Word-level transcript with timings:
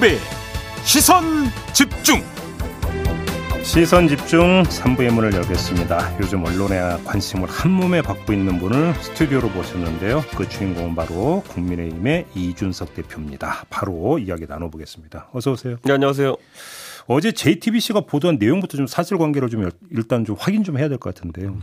김종배 0.00 0.16
시선 0.82 1.22
집중 1.74 2.20
시선 3.62 4.08
집중 4.08 4.62
3부의 4.62 5.12
문을 5.12 5.34
열겠습니다. 5.34 6.18
요즘 6.20 6.44
언론에 6.44 6.78
관심을 7.04 7.48
한 7.48 7.70
몸에 7.70 8.00
받고 8.00 8.32
있는 8.32 8.58
분을 8.58 8.94
스튜디오로 8.94 9.50
모셨는데요. 9.50 10.22
그 10.36 10.48
주인공은 10.48 10.94
바로 10.94 11.42
국민의힘의 11.48 12.26
이준석 12.34 12.94
대표입니다. 12.94 13.64
바로 13.68 14.18
이야기 14.18 14.46
나눠보겠습니다. 14.48 15.28
어서 15.32 15.52
오세요. 15.52 15.76
네, 15.84 15.92
안녕하세요. 15.92 16.36
어제 17.06 17.32
JTBC가 17.32 18.00
보도한 18.00 18.38
내용부터 18.38 18.76
좀 18.78 18.86
사실관계를 18.86 19.50
좀 19.50 19.68
일단 19.90 20.24
좀 20.24 20.34
확인 20.38 20.64
좀 20.64 20.78
해야 20.78 20.88
될 20.88 20.98
것 20.98 21.14
같은데요. 21.14 21.58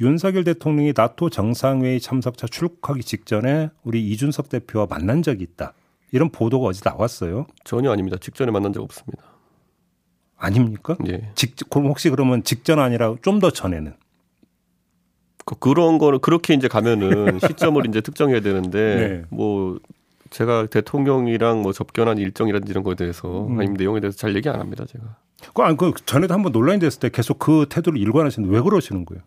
윤석열 0.00 0.42
대통령이 0.44 0.92
나토 0.96 1.30
정상회의 1.30 2.00
참석차 2.00 2.46
출국하기 2.48 3.02
직전에 3.02 3.68
우리 3.84 4.08
이준석 4.10 4.48
대표와 4.48 4.86
만난 4.88 5.22
적이 5.22 5.44
있다. 5.44 5.74
이런 6.14 6.30
보도가 6.30 6.68
어제 6.68 6.80
나왔어요. 6.84 7.46
전혀 7.64 7.90
아닙니다. 7.90 8.16
직전에 8.20 8.52
만난 8.52 8.72
적 8.72 8.80
없습니다. 8.84 9.24
아닙니까? 10.36 10.96
예. 11.08 11.32
직, 11.34 11.56
그럼 11.68 11.88
혹시 11.88 12.08
그러면 12.08 12.44
직전 12.44 12.78
아니라 12.78 13.16
좀 13.20 13.40
더 13.40 13.50
전에는? 13.50 13.94
그, 15.44 15.56
그런 15.56 15.98
거는 15.98 16.20
그렇게 16.20 16.54
이제 16.54 16.68
가면은 16.68 17.40
시점을 17.44 17.84
이제 17.88 18.00
특정해야 18.00 18.40
되는데 18.40 18.94
네. 18.94 19.22
뭐 19.28 19.80
제가 20.30 20.66
대통령이랑 20.66 21.62
뭐 21.62 21.72
접견한 21.72 22.18
일정이라든지 22.18 22.70
이런 22.70 22.84
거에 22.84 22.94
대해서 22.94 23.48
음. 23.48 23.58
아니면 23.58 23.76
내용에 23.76 23.98
대해서 23.98 24.16
잘 24.16 24.36
얘기 24.36 24.48
안 24.48 24.60
합니다. 24.60 24.84
제가. 24.86 25.16
그, 25.52 25.62
아니, 25.62 25.76
그 25.76 25.92
전에도 26.06 26.32
한번 26.32 26.52
논란이 26.52 26.78
됐을 26.78 27.00
때 27.00 27.10
계속 27.10 27.40
그 27.40 27.66
태도를 27.68 27.98
일관하시는데 27.98 28.54
왜 28.54 28.62
그러시는 28.62 29.04
거예요? 29.04 29.20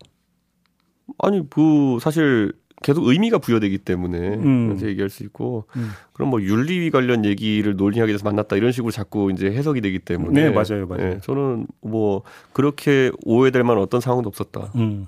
아니 1.20 1.50
그 1.50 1.98
사실 2.00 2.54
계속 2.84 3.08
의미가 3.08 3.40
부여되기 3.40 3.80
때문에 3.80 4.18
음. 4.36 4.74
이제 4.76 4.88
얘기할 4.88 5.10
수 5.10 5.24
있고 5.24 5.66
음. 5.76 5.90
그럼 6.14 6.30
뭐 6.30 6.42
윤리 6.42 6.90
관련 6.92 7.26
얘기를 7.26 7.76
논의하게 7.76 8.12
돼서 8.14 8.24
만났다 8.24 8.56
이런 8.56 8.72
식으로 8.72 8.92
자꾸 8.92 9.32
이제 9.32 9.48
해석이 9.48 9.82
되기 9.82 10.00
때문에 10.00 10.44
네, 10.44 10.50
맞아요, 10.52 10.86
맞아요. 10.88 11.04
예, 11.16 11.20
저는 11.24 11.68
뭐 11.82 12.22
그렇게 12.54 13.12
오해될 13.26 13.64
만한 13.64 13.82
어떤 13.84 14.00
상황도 14.00 14.30
없었다. 14.30 14.72
음. 14.76 15.08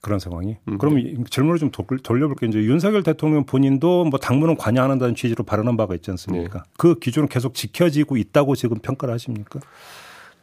그런 0.00 0.18
상황이. 0.18 0.56
음. 0.66 0.78
그럼 0.78 0.98
이 0.98 1.16
질문을 1.30 1.58
좀 1.60 1.70
돌- 1.70 1.98
돌려볼게요. 2.02 2.48
이제 2.48 2.58
윤석열 2.64 3.04
대통령 3.04 3.44
본인도 3.44 4.04
뭐 4.06 4.18
당무는 4.18 4.56
관여 4.56 4.82
안 4.82 4.90
한다는 4.90 5.14
취지로 5.14 5.44
발언한 5.44 5.76
바가 5.76 5.94
있지 5.94 6.10
않습니까? 6.10 6.58
네. 6.64 6.70
그 6.76 6.98
기준은 6.98 7.28
계속 7.28 7.54
지켜지고 7.54 8.16
있다고 8.16 8.56
지금 8.56 8.78
평가를 8.78 9.14
하십니까? 9.14 9.60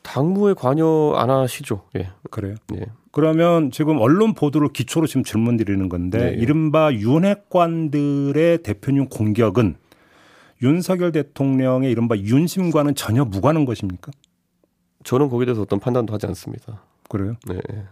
당무에 0.02 0.54
관여 0.54 1.14
안 1.18 1.30
하시죠? 1.30 1.84
예, 1.98 2.10
그래요? 2.30 2.56
예. 2.76 2.86
그러면 3.12 3.72
지금 3.72 3.98
언론 4.00 4.34
보도를 4.34 4.70
기초로 4.70 5.08
지금 5.08 5.24
질문 5.24 5.58
드리는 5.58 5.90
건데 5.90 6.32
네. 6.32 6.38
이른바 6.38 6.94
윤핵관들의 6.94 8.60
대표님 8.64 9.10
공격은 9.10 9.76
윤석열 10.62 11.12
대통령의 11.12 11.92
이른바 11.92 12.16
윤심과는 12.18 12.96
전혀 12.96 13.26
무관한 13.26 13.66
것입니까? 13.66 14.12
저는 15.04 15.30
거기에 15.30 15.46
대해서 15.46 15.62
어떤 15.62 15.80
판단도 15.80 16.14
하지 16.14 16.28
않습니다. 16.28 16.84
그래요? 17.08 17.36
네. 17.48 17.60
예. 17.74 17.86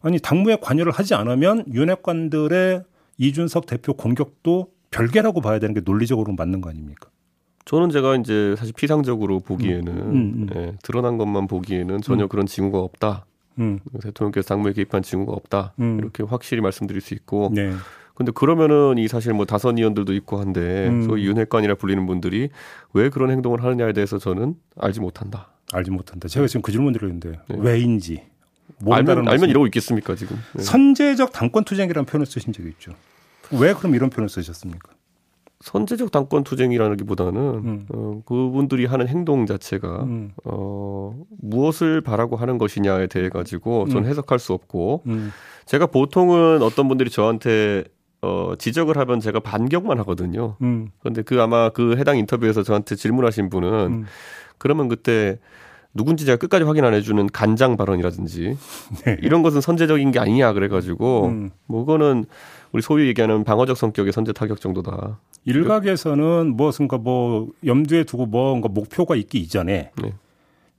아니 0.00 0.18
당무에 0.18 0.56
관여를 0.60 0.92
하지 0.92 1.14
않으면 1.14 1.64
윤핵관들의 1.72 2.84
이준석 3.18 3.66
대표 3.66 3.94
공격도 3.94 4.70
별개라고 4.90 5.40
봐야 5.40 5.58
되는 5.58 5.74
게 5.74 5.80
논리적으로 5.80 6.32
맞는 6.34 6.60
거 6.60 6.70
아닙니까? 6.70 7.10
저는 7.68 7.90
제가 7.90 8.16
이제 8.16 8.54
사실 8.56 8.72
피상적으로 8.74 9.40
보기에는 9.40 9.92
음, 9.92 10.14
음. 10.14 10.50
예, 10.56 10.72
드러난 10.82 11.18
것만 11.18 11.46
보기에는 11.46 12.00
전혀 12.00 12.26
그런 12.26 12.46
징후가 12.46 12.78
없다. 12.78 13.26
음, 13.58 13.80
대통령께서 14.02 14.48
당무에 14.48 14.72
개입한 14.72 15.02
징후가 15.02 15.32
없다. 15.32 15.74
음. 15.78 15.98
이렇게 15.98 16.22
확실히 16.22 16.62
말씀드릴 16.62 17.02
수 17.02 17.12
있고. 17.12 17.50
네. 17.54 17.74
근데 18.14 18.32
그러면은 18.32 18.96
이 18.96 19.06
사실 19.06 19.34
뭐 19.34 19.44
다선 19.44 19.76
의원들도 19.76 20.14
있고 20.14 20.38
한데 20.40 20.88
음. 20.88 21.02
소위 21.02 21.26
윤핵관이라 21.26 21.74
불리는 21.74 22.06
분들이 22.06 22.48
왜 22.94 23.10
그런 23.10 23.30
행동을 23.30 23.62
하느냐에 23.62 23.92
대해서 23.92 24.16
저는 24.16 24.54
알지 24.78 25.00
못한다. 25.00 25.48
알지 25.70 25.90
못한다. 25.90 26.26
제가 26.26 26.46
지금 26.46 26.62
그 26.62 26.72
질문 26.72 26.94
드렸는데 26.94 27.32
네. 27.50 27.56
왜인지 27.58 28.22
알면 28.86 29.10
알면 29.10 29.24
말씀. 29.26 29.46
이러고 29.46 29.66
있겠습니까 29.66 30.14
지금? 30.14 30.38
예. 30.58 30.62
선제적 30.62 31.32
당권 31.32 31.64
투쟁이라는 31.64 32.06
표현을 32.06 32.24
쓰신 32.24 32.54
적이 32.54 32.70
있죠. 32.70 32.92
왜 33.50 33.74
그럼 33.74 33.94
이런 33.94 34.08
표현을 34.08 34.30
쓰셨습니까? 34.30 34.88
선제적 35.60 36.12
당권 36.12 36.44
투쟁이라기보다는 36.44 37.40
음. 37.40 37.86
어, 37.92 38.22
그분들이 38.24 38.86
하는 38.86 39.08
행동 39.08 39.44
자체가 39.44 40.04
음, 40.04 40.32
어, 40.44 41.20
무엇을 41.40 42.00
바라고 42.00 42.36
하는 42.36 42.58
것이냐에 42.58 43.08
대해 43.08 43.28
가지고 43.28 43.88
전 43.88 44.04
음. 44.04 44.08
해석할 44.08 44.38
수 44.38 44.52
없고 44.52 45.02
음, 45.06 45.32
제가 45.66 45.86
보통은 45.86 46.62
어떤 46.62 46.86
분들이 46.86 47.10
저한테 47.10 47.84
어, 48.22 48.54
지적을 48.56 48.96
하면 48.98 49.20
제가 49.20 49.40
반격만 49.40 49.98
하거든요. 50.00 50.56
음, 50.62 50.90
그런데 51.00 51.22
그 51.22 51.40
아마 51.40 51.70
그 51.70 51.96
해당 51.96 52.18
인터뷰에서 52.18 52.62
저한테 52.62 52.94
질문하신 52.94 53.50
분은 53.50 53.72
음. 53.72 54.04
그러면 54.58 54.88
그때 54.88 55.38
누군지 55.94 56.24
제가 56.24 56.36
끝까지 56.36 56.64
확인 56.64 56.84
안 56.84 56.94
해주는 56.94 57.26
간장 57.28 57.76
발언이라든지 57.76 58.56
네. 59.04 59.16
이런 59.22 59.42
것은 59.42 59.60
선제적인 59.60 60.10
게 60.12 60.18
아니냐 60.18 60.52
그래가지고 60.52 61.26
음. 61.26 61.50
뭐 61.66 61.84
그거는 61.84 62.26
우리 62.72 62.82
소위 62.82 63.06
얘기하는 63.08 63.44
방어적 63.44 63.76
성격의 63.76 64.12
선제 64.12 64.32
타격 64.32 64.60
정도다. 64.60 65.18
일각에서는 65.44 66.56
무엇인가 66.56 66.98
뭐 66.98 67.48
염두에 67.64 68.04
두고 68.04 68.26
뭔가 68.26 68.68
목표가 68.68 69.16
있기 69.16 69.38
이전에 69.38 69.90
네. 70.02 70.12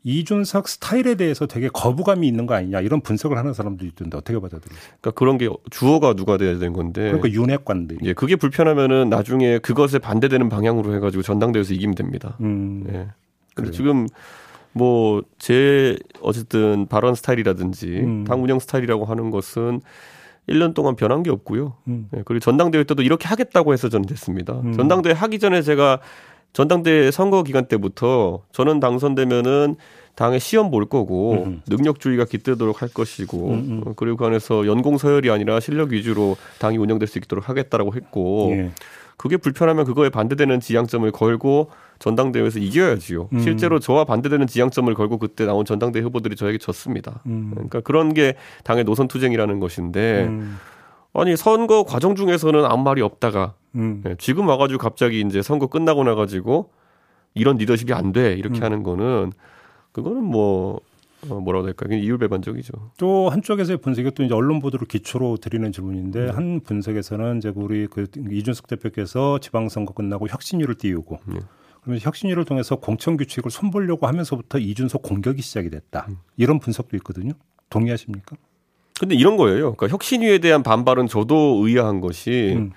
이준석 0.04 0.68
스타일에 0.70 1.16
대해서 1.16 1.46
되게 1.46 1.68
거부감이 1.68 2.26
있는 2.28 2.46
거 2.46 2.54
아니냐 2.54 2.80
이런 2.82 3.02
분석을 3.02 3.38
하는 3.38 3.54
사람도 3.54 3.86
있던데 3.86 4.18
어떻게 4.18 4.40
받아들이세요? 4.40 4.80
그러니까 5.02 5.12
그런 5.12 5.38
게 5.38 5.50
주어가 5.72 6.14
누가 6.14 6.38
돼야 6.38 6.54
되는 6.58 6.72
건데. 6.74 7.12
그러니까 7.12 7.30
윤핵관들이. 7.32 8.00
예, 8.04 8.14
그게 8.14 8.36
불편하면은 8.36 9.10
나중에 9.10 9.58
그것에 9.60 10.00
반대되는 10.00 10.48
방향으로 10.50 10.94
해가지고 10.96 11.24
전당대회에서 11.24 11.74
이기면 11.74 11.96
됩니다. 11.96 12.38
음, 12.40 12.86
예. 12.88 12.92
근데 12.92 13.12
그래요. 13.56 13.72
지금 13.72 14.08
뭐 14.74 15.22
제 15.38 15.98
어쨌든 16.22 16.86
발언 16.88 17.16
스타일이라든지 17.16 17.88
음. 18.00 18.24
당 18.24 18.44
운영 18.44 18.60
스타일이라고 18.60 19.06
하는 19.06 19.32
것은 19.32 19.82
1년 20.50 20.74
동안 20.74 20.96
변한 20.96 21.24
게 21.24 21.30
없고요. 21.30 21.74
음. 21.88 22.10
예, 22.16 22.22
그리고 22.26 22.40
전당대회 22.40 22.84
때도 22.84 23.02
이렇게 23.02 23.28
하겠다고 23.28 23.74
해서 23.74 23.90
저는 23.90 24.06
됐습니다. 24.08 24.54
음. 24.64 24.74
전당대회 24.74 25.14
하기 25.14 25.40
전에 25.40 25.62
제가 25.62 26.00
전당대회 26.54 27.12
선거 27.12 27.44
기간 27.44 27.68
때부터 27.68 28.42
저는 28.52 28.80
당선되면은 28.80 29.76
당에 30.16 30.38
시험 30.38 30.70
볼 30.70 30.86
거고 30.86 31.44
음. 31.46 31.62
능력주의가 31.68 32.26
깃들도록 32.26 32.82
할 32.82 32.90
것이고 32.90 33.52
음, 33.52 33.54
음. 33.54 33.82
어, 33.86 33.94
그리고 33.96 34.18
그 34.18 34.26
안에서 34.26 34.66
연공 34.66 34.98
서열이 34.98 35.30
아니라 35.30 35.62
실력 35.62 35.92
위주로 35.92 36.36
당이 36.60 36.78
운영될 36.78 37.08
수 37.08 37.20
있도록 37.20 37.48
하겠다라고 37.48 37.96
했고 37.96 38.50
예. 38.52 38.72
그게 39.20 39.36
불편하면 39.36 39.84
그거에 39.84 40.10
반대되는 40.10 40.62
지향점을 40.62 41.12
걸고 41.12 41.72
전당대회에서 42.00 42.60
이겨야지요. 42.60 43.28
음. 43.34 43.40
실제로 43.42 43.78
저와 43.78 44.06
반대되는 44.06 44.48
지향점을 44.48 44.94
걸고 44.94 45.18
그때 45.18 45.46
나온 45.46 45.66
전당대 45.66 46.00
후보들이 46.00 46.38
저에게 46.38 46.58
졌습니다. 46.58 47.22
음. 47.26 47.52
그러니까 47.54 47.82
그런 47.82 48.14
게 48.14 48.36
당의 48.64 48.86
노선 48.86 49.10
투쟁이라는 49.10 49.60
것인데 49.60 50.24
음. 50.30 50.58
아니 51.14 51.36
선거 51.36 51.84
과정 51.84 52.16
중에서는 52.16 52.64
아무 52.64 52.84
말이 52.84 53.02
없다가 53.02 53.56
음. 53.76 54.04
예, 54.08 54.16
지금 54.18 54.48
와가지고 54.48 54.80
갑자기 54.80 55.20
이제 55.20 55.42
선거 55.42 55.68
끝나고 55.68 56.06
나가지고 56.06 56.70
이런 57.34 57.58
리더십이 57.58 57.92
안 57.92 58.14
돼 58.14 58.36
이렇게 58.36 58.60
음. 58.60 58.64
하는 58.64 58.84
거는 58.84 59.34
그거는 59.92 60.24
뭐 60.24 60.80
어, 61.28 61.40
뭐라고? 61.40 61.72
그냥 61.76 62.00
이율배반적이죠. 62.00 62.92
또 62.98 63.30
한쪽에서의 63.30 63.78
분석이 63.78 64.12
또 64.12 64.24
이제 64.24 64.34
언론 64.34 64.60
보도를 64.60 64.88
기초로 64.88 65.38
드리는 65.38 65.72
질문인데 65.72 66.26
네. 66.26 66.32
한 66.32 66.62
분석에서는 66.62 67.38
이제 67.38 67.52
우리 67.56 67.88
그 67.88 68.08
이준석 68.32 68.68
대표께서 68.68 69.40
지방선거 69.40 69.94
끝나고 69.94 70.28
혁신위를 70.30 70.76
띄우고 70.76 71.20
네. 71.26 71.40
그러면 71.82 72.00
혁신위를 72.02 72.46
통해서 72.46 72.78
공천 72.78 73.18
규칙을 73.18 73.52
손보려고 73.52 74.08
하면서부터 74.08 74.60
이준석 74.60 75.02
공격이 75.02 75.42
시작이 75.42 75.70
됐다. 75.70 76.06
음. 76.10 76.18
이런 76.38 76.60
분석도 76.60 76.96
있거든요. 76.98 77.34
동의하십니까? 77.70 78.36
근데 79.00 79.16
이런 79.16 79.38
거예요. 79.38 79.76
그러니까 79.76 79.88
혁신위에 79.88 80.40
대한 80.40 80.62
반발은 80.62 81.08
저도 81.08 81.66
의아한 81.66 82.02
것이 82.02 82.54
음. 82.58 82.72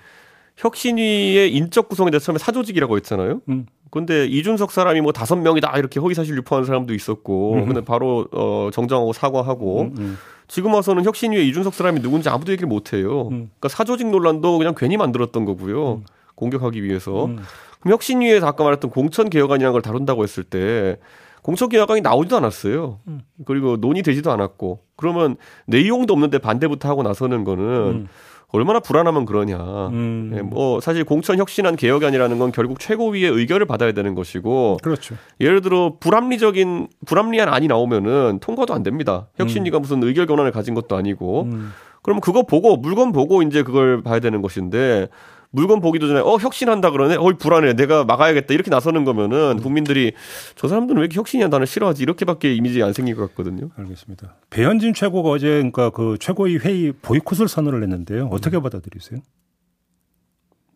혁신위의 0.57 1.53
인적 1.53 1.89
구성에 1.89 2.11
대해서 2.11 2.25
처음에 2.25 2.39
사조직이라고 2.39 2.95
했잖아요. 2.97 3.41
음. 3.49 3.65
근데 3.93 4.25
이준석 4.25 4.71
사람이 4.71 5.01
뭐 5.01 5.11
다섯 5.11 5.35
명이다 5.35 5.71
이렇게 5.77 5.99
허위사실 5.99 6.35
유포하는 6.37 6.65
사람도 6.65 6.95
있었고, 6.95 7.53
음. 7.53 7.65
근데 7.67 7.81
바로 7.81 8.27
어 8.31 8.69
정정하고 8.73 9.13
사과하고 9.13 9.81
음, 9.81 9.95
음. 9.99 10.17
지금 10.47 10.73
와서는 10.73 11.05
혁신위에 11.05 11.43
이준석 11.43 11.75
사람이 11.75 12.01
누군지 12.01 12.27
아무도 12.27 12.51
얘기를 12.51 12.67
못 12.67 12.91
해요. 12.93 13.27
음. 13.27 13.51
그러니까 13.59 13.69
사조직 13.69 14.09
논란도 14.09 14.57
그냥 14.57 14.73
괜히 14.75 14.97
만들었던 14.97 15.45
거고요. 15.45 15.91
음. 15.97 16.03
공격하기 16.33 16.83
위해서. 16.83 17.25
음. 17.25 17.37
그럼 17.81 17.93
혁신위에서 17.93 18.47
아까 18.47 18.63
말했던 18.63 18.89
공천 18.89 19.29
개혁안이라는 19.29 19.71
걸 19.73 19.83
다룬다고 19.83 20.23
했을 20.23 20.43
때 20.43 20.97
공천 21.43 21.69
개혁안이 21.69 22.01
나오지도 22.01 22.35
않았어요. 22.37 22.99
음. 23.07 23.21
그리고 23.45 23.77
논의되지도 23.77 24.31
않았고 24.31 24.79
그러면 24.95 25.35
내용도 25.67 26.13
없는데 26.15 26.39
반대부터 26.39 26.89
하고 26.89 27.03
나서는 27.03 27.43
거는 27.43 27.63
음. 27.63 28.07
얼마나 28.53 28.79
불안하면 28.79 29.25
그러냐. 29.25 29.57
음. 29.87 30.31
예, 30.35 30.41
뭐 30.41 30.79
사실 30.79 31.03
공천 31.03 31.39
혁신안 31.39 31.75
개혁안이라는 31.75 32.37
건 32.37 32.51
결국 32.51 32.79
최고위의 32.79 33.31
의결을 33.31 33.65
받아야 33.65 33.91
되는 33.93 34.13
것이고 34.13 34.77
그렇죠. 34.81 35.15
예를 35.41 35.61
들어 35.61 35.95
불합리적인 35.99 36.87
불합리한 37.05 37.49
안이 37.49 37.67
나오면은 37.67 38.39
통과도 38.41 38.75
안 38.75 38.83
됩니다. 38.83 39.27
혁신위가 39.37 39.79
무슨 39.79 40.03
의결 40.03 40.27
권한을 40.27 40.51
가진 40.51 40.75
것도 40.75 40.95
아니고 40.95 41.43
음. 41.51 41.73
그러면 42.03 42.21
그거 42.21 42.43
보고 42.43 42.77
물건 42.77 43.11
보고 43.11 43.41
이제 43.41 43.63
그걸 43.63 44.03
봐야 44.03 44.19
되는 44.19 44.43
것인데 44.43 45.07
물건 45.55 45.81
보기도 45.81 46.07
전에 46.07 46.19
어 46.19 46.37
혁신한다 46.37 46.89
그러네. 46.89 47.15
어이 47.15 47.33
불안해. 47.33 47.73
내가 47.73 48.03
막아야겠다. 48.05 48.55
이렇게 48.55 48.71
나서는 48.71 49.05
거면은 49.05 49.59
국민들이 49.61 50.13
저 50.55 50.67
사람들은 50.67 50.99
왜 50.99 51.05
이렇게 51.05 51.17
혁신이란 51.19 51.51
단어 51.51 51.63
싫어하지? 51.65 52.01
이렇게밖에 52.01 52.55
이미지 52.55 52.81
안 52.81 52.91
생길 52.91 53.15
것 53.15 53.27
같거든요. 53.29 53.69
알겠습니다. 53.75 54.35
배현진 54.49 54.95
최고가 54.95 55.29
어제 55.29 55.47
그러니까 55.47 55.91
그 55.91 56.17
최고위 56.19 56.57
회의 56.57 56.91
보이콧을 56.91 57.47
선언을 57.47 57.83
했는데요. 57.83 58.29
어떻게 58.31 58.57
음. 58.57 58.63
받아들이세요? 58.63 59.19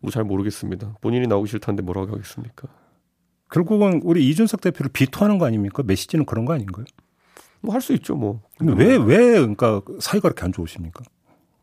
뭐 0.00 0.12
잘 0.12 0.22
모르겠습니다. 0.22 0.94
본인이 1.00 1.26
나오기 1.26 1.50
싫다는데 1.50 1.82
뭐라고 1.82 2.12
하겠습니까? 2.12 2.68
결국은 3.50 4.00
우리 4.04 4.28
이준석 4.28 4.60
대표를 4.60 4.90
비토하는 4.92 5.38
거 5.38 5.46
아닙니까? 5.46 5.82
메시지는 5.84 6.24
그런 6.24 6.44
거 6.44 6.52
아닌가요? 6.54 6.84
뭐 7.62 7.74
할 7.74 7.80
수 7.80 7.92
있죠, 7.94 8.14
뭐. 8.14 8.42
근데 8.58 8.74
왜, 8.74 8.96
왜, 8.96 9.16
그러니까 9.40 9.82
사이가 9.98 10.28
그렇게 10.28 10.44
안 10.44 10.52
좋으십니까? 10.52 11.02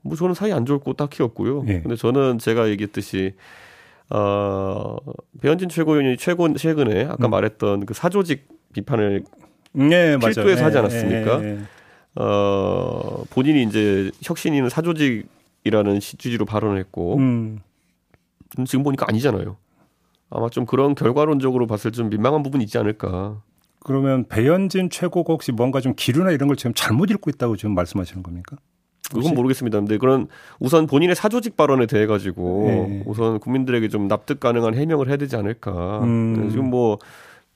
뭐 0.06 0.16
저는 0.16 0.36
사이 0.36 0.54
안 0.54 0.66
좋을 0.66 0.80
거 0.80 0.94
딱히 0.94 1.24
없고요. 1.24 1.66
예. 1.68 1.82
근데 1.82 1.96
저는 1.96 2.38
제가 2.38 2.70
얘기했듯이 2.70 3.34
어, 4.12 4.98
배현진 5.42 5.68
최고위원이 5.68 6.18
최고 6.18 6.54
최근에 6.54 7.06
아까 7.06 7.28
음. 7.28 7.32
말했던 7.32 7.88
그 7.88 7.96
사조직 7.96 8.48
비판을 8.74 9.24
네, 9.74 10.18
필두에서 10.18 10.64
하지 10.64 10.78
예, 10.78 10.80
않았습니까? 10.80 11.44
예, 11.44 11.48
예, 11.48 12.22
어, 12.22 13.24
본인이 13.32 13.64
이제 13.64 14.12
혁신이는 14.22 14.70
사조직이라는 14.70 16.00
취지로 16.00 16.46
발언을 16.46 16.78
했고 16.78 17.18
음. 17.18 17.60
지금 18.66 18.84
보니까 18.84 19.08
아니잖아요. 19.10 19.58
아마 20.30 20.50
좀 20.50 20.68
그런 20.68 20.94
결과론적으로 20.94 21.66
봤을 21.66 21.92
좀 21.92 22.10
민망한 22.10 22.44
부분이 22.44 22.64
있지 22.64 22.78
않을까. 22.78 23.42
그러면 23.80 24.26
배현진 24.28 24.92
최고가 24.92 25.34
혹시 25.34 25.52
뭔가 25.52 25.82
좀 25.82 25.94
기류나 25.96 26.32
이런 26.32 26.48
걸 26.48 26.58
지금 26.58 26.74
잘못 26.76 27.10
읽고 27.10 27.32
있다고 27.32 27.56
지금 27.58 27.74
말씀하시는 27.74 28.22
겁니까? 28.22 28.58
그건 29.14 29.36
모르겠습니다. 29.36 29.80
근데 29.80 29.98
그런 29.98 30.28
우선 30.60 30.88
본인의 30.88 31.16
사조직 31.16 31.58
발언에 31.58 31.86
대해 31.86 32.06
가지고 32.06 32.66
네. 32.68 33.04
우선 33.06 33.40
국민들에게 33.40 33.88
좀 33.90 34.08
납득 34.08 34.40
가능한 34.40 34.76
해명을 34.76 35.08
해야 35.08 35.18
되지 35.18 35.36
않을까. 35.36 36.00
음. 36.04 36.50
지금 36.50 36.70
뭐 36.70 37.00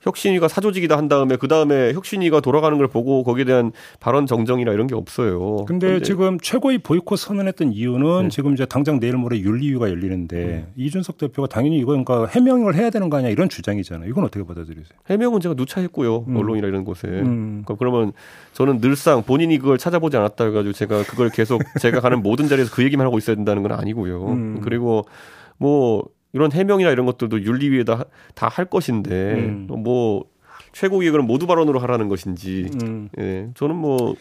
혁신위가 0.00 0.48
사조직이다 0.48 0.96
한 0.96 1.08
다음에 1.08 1.36
그 1.36 1.46
다음에 1.48 1.92
혁신위가 1.92 2.40
돌아가는 2.40 2.76
걸 2.78 2.88
보고 2.88 3.22
거기에 3.22 3.44
대한 3.44 3.72
발언 4.00 4.26
정정이나 4.26 4.72
이런 4.72 4.86
게 4.86 4.94
없어요. 4.94 5.64
근데, 5.66 5.88
근데 5.88 6.02
지금 6.02 6.38
최고위 6.40 6.78
보이콧 6.78 7.18
선언했던 7.18 7.72
이유는 7.72 8.22
네. 8.24 8.28
지금 8.28 8.54
이제 8.54 8.64
당장 8.64 8.98
내일 8.98 9.16
모레 9.16 9.40
윤리위가 9.40 9.90
열리는데 9.90 10.44
네. 10.44 10.66
이준석 10.76 11.18
대표가 11.18 11.48
당연히 11.48 11.78
이건 11.78 12.04
그러니까 12.04 12.30
해명을 12.32 12.74
해야 12.74 12.90
되는 12.90 13.10
거 13.10 13.18
아니야 13.18 13.30
이런 13.30 13.48
주장이잖아요. 13.48 14.08
이건 14.08 14.24
어떻게 14.24 14.44
받아들이세요? 14.44 14.98
해명은 15.08 15.40
제가 15.40 15.54
누차 15.54 15.80
했고요. 15.82 16.24
음. 16.28 16.36
언론이나 16.36 16.66
이런 16.68 16.84
곳에. 16.84 17.06
음. 17.06 17.62
그러니까 17.64 17.74
그러면 17.76 18.12
저는 18.54 18.80
늘상 18.80 19.22
본인이 19.22 19.58
그걸 19.58 19.76
찾아보지 19.76 20.16
않았다 20.16 20.44
해가지고 20.46 20.72
제가 20.72 21.02
그걸 21.02 21.28
계속 21.28 21.62
제가 21.78 22.00
가는 22.00 22.22
모든 22.22 22.48
자리에서 22.48 22.74
그 22.74 22.82
얘기만 22.84 23.06
하고 23.06 23.18
있어야 23.18 23.36
된다는 23.36 23.62
건 23.62 23.72
아니고요. 23.72 24.26
음. 24.28 24.60
그리고 24.62 25.04
뭐 25.58 26.04
이런 26.32 26.52
해명이나 26.52 26.90
이런 26.90 27.06
것들도 27.06 27.42
윤리위에다 27.42 28.04
다 28.34 28.48
할 28.48 28.64
것인데 28.66 29.34
음. 29.34 29.66
뭐 29.68 30.24
최고위에 30.72 31.10
그럼 31.10 31.26
모두 31.26 31.46
발언으로 31.46 31.78
하라는 31.80 32.08
것인지 32.08 32.70
음. 32.82 33.08
예 33.18 33.48
저는 33.54 33.74
뭐 33.76 34.14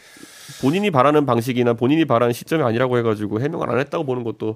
본인이 0.61 0.89
바라는 0.91 1.25
방식이나 1.25 1.73
본인이 1.73 2.05
바라는 2.05 2.33
시점이 2.33 2.63
아니라고 2.63 2.97
해가지고 2.97 3.41
해명을 3.41 3.69
안 3.69 3.79
했다고 3.79 4.03
보는 4.05 4.23
것도 4.23 4.55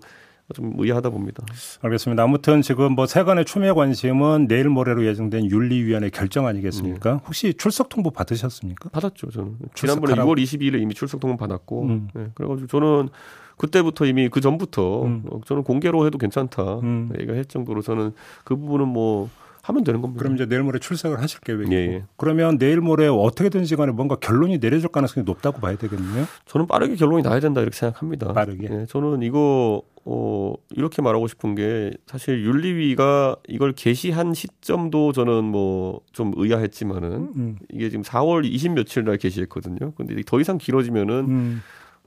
좀 0.53 0.73
의아하다 0.77 1.09
봅니다. 1.09 1.44
알겠습니다. 1.81 2.21
아무튼 2.21 2.61
지금 2.61 2.94
뭐 2.94 3.05
세간의 3.05 3.45
초미의 3.45 3.73
관심은 3.75 4.47
내일 4.47 4.67
모레로 4.69 5.05
예정된 5.05 5.50
윤리위원회 5.50 6.09
결정 6.09 6.45
아니겠습니까? 6.47 7.13
네. 7.13 7.19
혹시 7.25 7.53
출석 7.53 7.88
통보 7.89 8.11
받으셨습니까? 8.11 8.89
받았죠, 8.89 9.31
저는. 9.31 9.55
지난번에 9.73 10.15
6월 10.15 10.41
22일에 10.44 10.81
이미 10.81 10.94
출석 10.94 11.21
통보 11.21 11.38
받았고, 11.38 11.83
음. 11.83 12.07
네, 12.13 12.27
그래가지고 12.35 12.67
저는 12.67 13.09
그때부터 13.57 14.05
이미 14.05 14.29
그 14.29 14.41
전부터 14.41 15.03
음. 15.05 15.23
어, 15.29 15.41
저는 15.45 15.63
공개로 15.63 16.05
해도 16.05 16.17
괜찮다 16.17 16.79
음. 16.79 17.09
얘기가 17.17 17.33
했 17.33 17.50
정도로 17.50 17.81
저는 17.81 18.11
그 18.44 18.55
부분은 18.55 18.88
뭐 18.88 19.29
하면 19.63 19.85
되는 19.85 20.01
겁니다. 20.01 20.19
그럼 20.21 20.35
이제 20.35 20.45
내일 20.45 20.61
모레 20.63 20.79
출석을 20.79 21.21
하실 21.21 21.39
계획이고. 21.39 21.73
예, 21.73 21.77
예. 21.77 22.03
그러면 22.17 22.57
내일 22.57 22.81
모레 22.81 23.07
어떻게든지 23.07 23.77
간에 23.77 23.94
뭔가 23.94 24.15
결론이 24.15 24.57
내려질 24.59 24.89
가능성이 24.89 25.23
높다고 25.23 25.61
봐야 25.61 25.77
되겠네요. 25.77 26.25
저는 26.47 26.67
빠르게 26.67 26.95
결론이 26.95 27.23
나야 27.23 27.39
된다 27.39 27.61
이렇게 27.61 27.77
생각합니다. 27.77 28.33
빠르게. 28.33 28.67
예, 28.69 28.85
저는 28.88 29.21
이거 29.21 29.81
어 30.05 30.53
이렇게 30.71 31.01
말하고 31.01 31.27
싶은 31.29 31.55
게 31.55 31.91
사실 32.07 32.44
윤리위가 32.44 33.38
이걸 33.47 33.71
게시한 33.71 34.33
시점도 34.33 35.13
저는 35.13 35.45
뭐 35.45 36.01
좀 36.11 36.31
의아했지만은 36.35 37.11
음. 37.35 37.55
이게 37.71 37.89
지금 37.89 38.03
4월 38.03 38.45
20 38.45 38.73
며칠 38.73 39.03
날 39.03 39.17
게시했거든요. 39.17 39.94
근데 39.95 40.15
더 40.25 40.39
이상 40.39 40.57
길어지면은 40.57 41.15
음. 41.29 41.61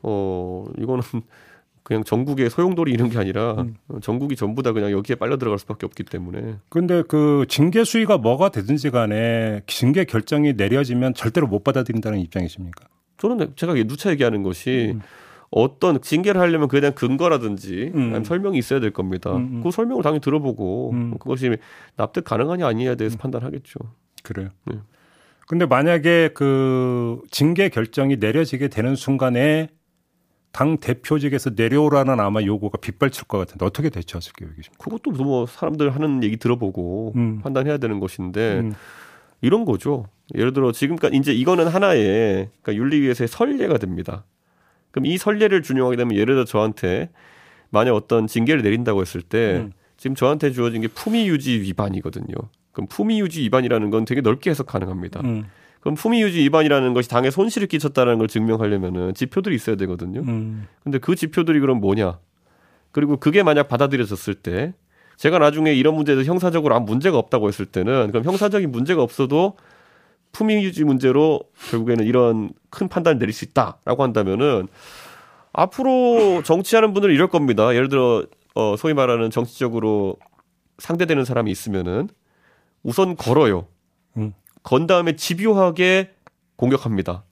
어, 0.06 0.64
이거는 0.78 1.02
그냥 1.82 2.02
전국의 2.02 2.50
소용돌이 2.50 2.92
이런 2.92 3.10
게 3.10 3.18
아니라 3.18 3.52
음. 3.58 3.76
전국이 4.00 4.34
전부 4.34 4.62
다 4.62 4.72
그냥 4.72 4.90
여기에 4.90 5.16
빨려 5.16 5.36
들어갈 5.36 5.58
수밖에 5.58 5.86
없기 5.86 6.04
때문에. 6.04 6.56
근데 6.68 7.02
그 7.02 7.44
징계 7.48 7.84
수위가 7.84 8.18
뭐가 8.18 8.48
되든지 8.48 8.90
간에 8.90 9.60
징계 9.66 10.04
결정이 10.04 10.54
내려지면 10.54 11.14
절대로 11.14 11.46
못 11.46 11.62
받아들인다는 11.62 12.18
입장이십니까? 12.18 12.86
저는 13.18 13.52
제가 13.54 13.74
누차 13.86 14.10
얘기하는 14.10 14.42
것이 14.42 14.94
음. 14.94 15.02
어떤 15.50 16.00
징계를 16.00 16.40
하려면 16.40 16.68
그에 16.68 16.80
대한 16.80 16.94
근거라든지 16.94 17.92
음. 17.94 18.24
설명이 18.24 18.58
있어야 18.58 18.80
될 18.80 18.92
겁니다. 18.92 19.36
음, 19.36 19.58
음. 19.58 19.62
그 19.62 19.70
설명을 19.70 20.02
당연히 20.02 20.20
들어보고 20.20 20.90
음. 20.92 21.18
그것이 21.18 21.56
납득 21.96 22.24
가능하냐 22.24 22.66
아니냐에 22.66 22.96
대해서 22.96 23.16
판단하겠죠. 23.16 23.78
그래요. 24.22 24.48
네. 24.64 24.78
근데 25.46 25.64
만약에 25.66 26.30
그 26.34 27.20
징계 27.30 27.68
결정이 27.68 28.16
내려지게 28.16 28.68
되는 28.68 28.96
순간에 28.96 29.68
당 30.56 30.78
대표직에서 30.78 31.50
내려오라는 31.54 32.18
아마 32.18 32.40
요구가 32.42 32.78
빗발칠 32.78 33.24
것 33.24 33.36
같은데 33.36 33.66
어떻게 33.66 33.90
대처하실 33.90 34.32
계획이십니까? 34.32 34.82
그것도 34.82 35.10
뭐 35.22 35.44
사람들 35.44 35.94
하는 35.94 36.22
얘기 36.22 36.38
들어보고 36.38 37.12
음. 37.14 37.40
판단해야 37.42 37.76
되는 37.76 38.00
것인데 38.00 38.60
음. 38.60 38.74
이런 39.42 39.66
거죠. 39.66 40.06
예를 40.34 40.54
들어 40.54 40.72
지금까지 40.72 41.14
이제 41.14 41.34
이거는 41.34 41.68
하나의 41.68 42.48
그러니까 42.62 42.74
윤리위에서의 42.74 43.28
선례가 43.28 43.76
됩니다. 43.76 44.24
그럼 44.92 45.04
이 45.04 45.18
선례를 45.18 45.60
준용하게 45.60 45.98
되면 45.98 46.16
예를 46.16 46.36
들어 46.36 46.44
저한테 46.46 47.10
만약 47.68 47.92
어떤 47.94 48.26
징계를 48.26 48.62
내린다고 48.62 49.02
했을 49.02 49.20
때 49.20 49.56
음. 49.56 49.72
지금 49.98 50.16
저한테 50.16 50.52
주어진 50.52 50.80
게 50.80 50.88
품위 50.88 51.28
유지 51.28 51.60
위반이거든요. 51.60 52.34
그럼 52.72 52.86
품위 52.88 53.20
유지 53.20 53.42
위반이라는 53.42 53.90
건 53.90 54.06
되게 54.06 54.22
넓게 54.22 54.48
해석 54.48 54.68
가능합니다. 54.68 55.20
음. 55.20 55.44
그럼 55.86 55.94
품위 55.94 56.20
유지 56.20 56.40
위반이라는 56.40 56.94
것이 56.94 57.08
당에 57.08 57.30
손실을 57.30 57.68
끼쳤다는 57.68 58.18
걸 58.18 58.26
증명하려면은 58.26 59.14
지표들이 59.14 59.54
있어야 59.54 59.76
되거든요. 59.76 60.22
음. 60.22 60.66
근데 60.82 60.98
그 60.98 61.14
지표들이 61.14 61.60
그럼 61.60 61.78
뭐냐? 61.78 62.18
그리고 62.90 63.18
그게 63.18 63.44
만약 63.44 63.68
받아들여졌을 63.68 64.34
때 64.34 64.74
제가 65.16 65.38
나중에 65.38 65.72
이런 65.72 65.94
문제에서 65.94 66.24
형사적으로 66.24 66.74
아무 66.74 66.86
문제가 66.86 67.18
없다고 67.18 67.46
했을 67.46 67.66
때는 67.66 68.08
그럼 68.08 68.24
형사적인 68.24 68.72
문제가 68.72 69.00
없어도 69.00 69.56
품위 70.32 70.56
유지 70.64 70.82
문제로 70.82 71.38
결국에는 71.70 72.04
이런 72.04 72.50
큰 72.68 72.88
판단을 72.88 73.20
내릴 73.20 73.32
수 73.32 73.44
있다라고 73.44 74.02
한다면은 74.02 74.66
앞으로 75.52 76.42
정치하는 76.42 76.94
분들은 76.94 77.14
이럴 77.14 77.28
겁니다. 77.28 77.72
예를 77.72 77.88
들어 77.88 78.24
어 78.56 78.74
소위 78.76 78.92
말하는 78.92 79.30
정치적으로 79.30 80.16
상대되는 80.78 81.24
사람이 81.24 81.48
있으면은 81.48 82.08
우선 82.82 83.14
걸어요. 83.14 83.68
음. 84.66 84.68
건 84.68 84.86
다음에 84.86 85.16
집요하게 85.16 86.10
공격합니다. 86.56 87.24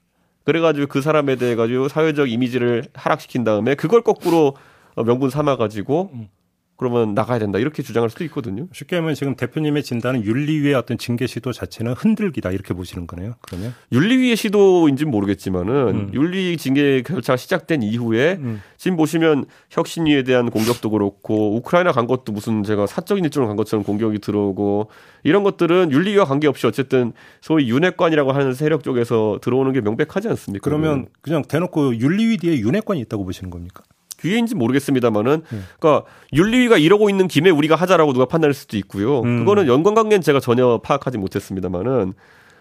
그래가지고 0.45 0.87
그 0.87 1.01
사람에 1.01 1.37
대해 1.37 1.57
가지고 1.57 1.89
사회적 1.89 2.31
이미지를 2.31 2.85
하락시킨 2.95 3.45
다음에 3.45 3.75
그걸 3.75 4.03
거꾸로 4.03 4.57
명분 4.97 5.31
삼아가지고 5.31 6.11
음. 6.13 6.29
그러면 6.77 7.15
나가야 7.15 7.39
된다 7.39 7.59
이렇게 7.59 7.83
주장할 7.83 8.11
수도 8.11 8.25
있거든요. 8.25 8.67
쉽게 8.73 8.97
하면 8.97 9.15
지금 9.15 9.37
대표님의 9.37 9.85
진단은 9.85 10.25
윤리위의 10.25 10.75
어떤 10.75 10.99
징계 10.99 11.27
시도 11.27 11.53
자체는 11.53 11.93
흔들기다 11.93 12.51
이렇게 12.51 12.75
보시는 12.75 13.07
거네요. 13.07 13.37
그러면 13.43 13.75
윤리위의 13.93 14.35
시도인지는 14.37 15.11
모르겠지만은 15.11 15.89
음. 15.89 16.11
윤리 16.15 16.57
징계 16.57 17.03
절차가 17.03 17.37
시작된 17.37 17.83
이후에 17.83 18.39
음. 18.41 18.61
지금 18.77 18.97
보시면 18.97 19.45
혁신위에 19.71 20.25
대한 20.25 20.51
공격도 20.51 20.91
그렇고 20.91 21.57
우크라이나 21.57 21.93
간 21.93 22.09
것도 22.09 22.33
무슨 22.33 22.65
제가 22.65 22.87
사적인 22.87 23.25
일정을 23.25 23.47
간 23.47 23.57
것처럼 23.57 23.85
공격이 23.85 24.19
들어오고 24.19 24.91
이런 25.23 25.45
것들은 25.45 25.93
윤리위와 25.93 26.25
관계없이 26.25 26.67
어쨌든 26.67 27.13
소위 27.41 27.69
윤핵관이라고 27.71 28.33
하는 28.33 28.53
세력 28.53 28.83
쪽에서 28.83 29.39
들어오는 29.43 29.73
게 29.73 29.81
명백하지 29.81 30.29
않습니까? 30.29 30.65
그러면 30.65 31.07
그냥 31.21 31.43
대놓고 31.43 31.99
윤리위 31.99 32.39
뒤에 32.39 32.59
윤핵관이 32.59 33.01
있다고 33.01 33.25
보시는 33.25 33.51
겁니까? 33.51 33.85
기회인지 34.25 34.55
모르겠습니다만은 34.55 35.43
음. 35.53 35.65
그러니까 35.79 36.09
윤리위가 36.33 36.79
이러고 36.79 37.11
있는 37.11 37.29
김에 37.29 37.51
우리가 37.51 37.77
하자라고 37.77 38.15
누가 38.15 38.25
판단할 38.25 38.55
수도 38.55 38.79
있고요. 38.79 39.21
음. 39.21 39.41
그거는 39.41 39.67
연관 39.67 39.95
관계는 39.95 40.23
제가 40.23 40.41
전혀 40.41 40.81
파악하지 40.83 41.19
못했습니다만은 41.19 42.15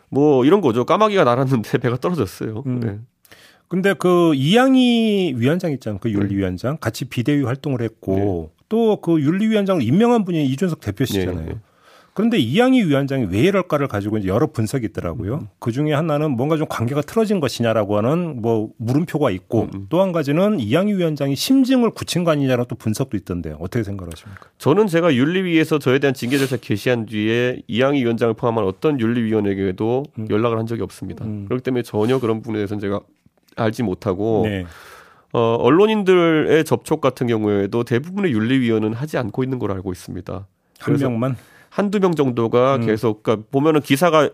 뭐 0.10 0.44
이런 0.44 0.60
거죠. 0.60 0.84
까마귀가 0.86 1.24
날았는데 1.24 1.78
배가 1.80 1.98
떨어졌어요. 1.98 2.64
음. 2.66 2.80
네. 2.82 3.00
근데 3.70 3.94
그 3.94 4.36
이양희 4.36 5.36
위원장 5.38 5.72
있잖아요. 5.72 6.00
그 6.00 6.12
윤리위원장 6.12 6.78
같이 6.80 7.06
비대위 7.06 7.44
활동을 7.44 7.82
했고 7.82 8.52
네. 8.60 8.66
또그 8.70 9.22
윤리위원장을 9.22 9.82
임명한 9.82 10.26
분이 10.26 10.46
이준석 10.46 10.82
대표시잖아요. 10.82 11.46
네. 11.46 11.56
그런데 12.14 12.38
이양희 12.38 12.84
위원장이 12.84 13.26
왜 13.32 13.40
이럴까를 13.40 13.88
가지고 13.88 14.20
이제 14.20 14.28
여러 14.28 14.48
분석이 14.48 14.86
있더라고요. 14.88 15.36
음. 15.36 15.48
그 15.60 15.72
중에 15.72 15.94
하나는 15.94 16.32
뭔가 16.32 16.58
좀 16.58 16.68
관계가 16.70 17.02
틀어진 17.02 17.40
것이냐라고 17.40 17.98
하는 17.98 18.42
뭐 18.42 18.70
물음표가 18.78 19.32
있고 19.32 19.64
음. 19.64 19.70
음. 19.74 19.86
또한 19.90 20.12
가지는 20.12 20.60
이양희 20.60 20.94
위원장이 20.94 21.36
심증을 21.36 21.90
굳힌 21.90 22.24
거 22.24 22.32
아니냐라는 22.32 22.66
또 22.68 22.76
분석도 22.76 23.18
있던데 23.18 23.56
어떻게 23.60 23.84
생각하십니까? 23.84 24.48
저는 24.60 24.88
제가 24.88 25.16
윤리위에서 25.16 25.80
저에 25.80 25.98
대한 25.98 26.14
징계 26.14 26.38
절차 26.38 26.58
개시한 26.58 27.08
뒤에 27.08 27.64
이양희 27.68 28.02
위원장을 28.04 28.36
포함한 28.36 28.64
어떤 28.64 29.00
윤리위원에게도 29.00 30.04
음. 30.20 30.28
연락을 30.30 30.60
한 30.60 30.68
적이 30.68 30.84
없습니다. 30.84 31.26
음. 31.26 31.46
그렇기 31.46 31.64
때문에 31.64 31.82
전혀 31.82 32.20
그런 32.20 32.42
부분에 32.42 32.60
대해서는 32.60 32.80
제가 32.80 33.00
알지 33.56 33.82
못하고 33.82 34.44
네. 34.46 34.66
어, 35.32 35.56
언론인들의 35.60 36.64
접촉 36.64 37.02
같은 37.02 37.26
경우에도 37.26 37.84
대부분의 37.84 38.32
윤리위원은 38.34 38.94
하지 38.94 39.18
않고 39.18 39.44
있는 39.44 39.58
걸로 39.58 39.74
알고 39.74 39.92
있습니다. 39.92 40.48
한 40.80 40.98
명만 40.98 41.36
한두 41.74 42.00
명 42.00 42.14
정도가 42.14 42.76
음. 42.76 42.86
계속 42.86 43.24
그러니까 43.24 43.48
보면은 43.52 43.82
기사가 43.82 44.30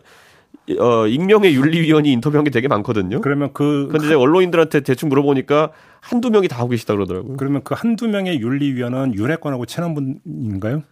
어, 0.79 1.07
익명의 1.07 1.55
윤리위원이 1.55 2.11
인터뷰한 2.11 2.43
게 2.43 2.49
되게 2.51 2.67
많거든요. 2.67 3.21
그러면 3.21 3.51
그. 3.53 3.87
근데 3.91 4.07
이제 4.07 4.13
언론인들한테 4.15 4.81
대충 4.81 5.07
물어보니까 5.09 5.71
한두 6.01 6.29
명이 6.31 6.47
다 6.47 6.57
하고 6.59 6.69
계시다 6.69 6.93
그러더라고요. 6.95 7.37
그러면 7.37 7.61
그 7.63 7.75
한두 7.77 8.07
명의 8.07 8.39
윤리위원은 8.41 9.15
윤핵관하고 9.15 9.65
친한 9.65 9.93
분인가요? 9.95 10.83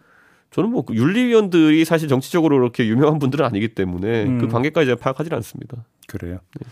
저는 0.50 0.70
뭐그 0.70 0.94
윤리위원들이 0.94 1.84
사실 1.84 2.08
정치적으로 2.08 2.56
그렇게 2.56 2.86
유명한 2.86 3.18
분들은 3.18 3.44
아니기 3.44 3.68
때문에 3.68 4.24
음. 4.24 4.38
그 4.38 4.48
관계까지 4.48 4.94
파악하지는 4.96 5.36
않습니다. 5.36 5.84
그래요. 6.06 6.38
네. 6.58 6.66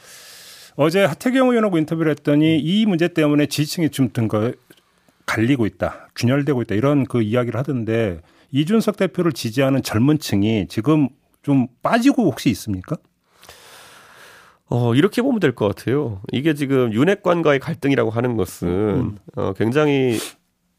어제 0.77 1.05
하태경 1.05 1.51
의원하고 1.51 1.77
인터뷰를 1.79 2.11
했더니 2.13 2.59
이 2.59 2.87
문제 2.87 3.09
때문에 3.09 3.47
지지층이 3.47 3.91
좀 3.91 4.09
든 4.13 4.27
거 4.29 4.53
갈리고 5.27 5.67
있다, 5.67 6.09
균열되고 6.17 6.63
있다 6.63 6.75
이런 6.77 7.05
그 7.05 7.21
이야기를 7.21 7.59
하던데 7.59 8.21
이준석 8.53 8.97
대표를 8.97 9.33
지지하는 9.33 9.83
젊은 9.83 10.19
층이 10.19 10.67
지금 10.69 11.09
좀 11.43 11.67
빠지고 11.83 12.25
혹시 12.25 12.49
있습니까? 12.51 12.97
어, 14.69 14.95
이렇게 14.95 15.23
보면 15.23 15.39
될 15.41 15.53
것 15.55 15.69
같아요. 15.75 16.21
이게 16.33 16.55
지금 16.55 16.93
윤핵관과의 16.93 17.61
갈등이라고 17.61 18.11
하는 18.11 18.37
것은 18.37 18.69
음. 18.69 19.17
어, 19.37 19.53
굉장히 19.53 20.19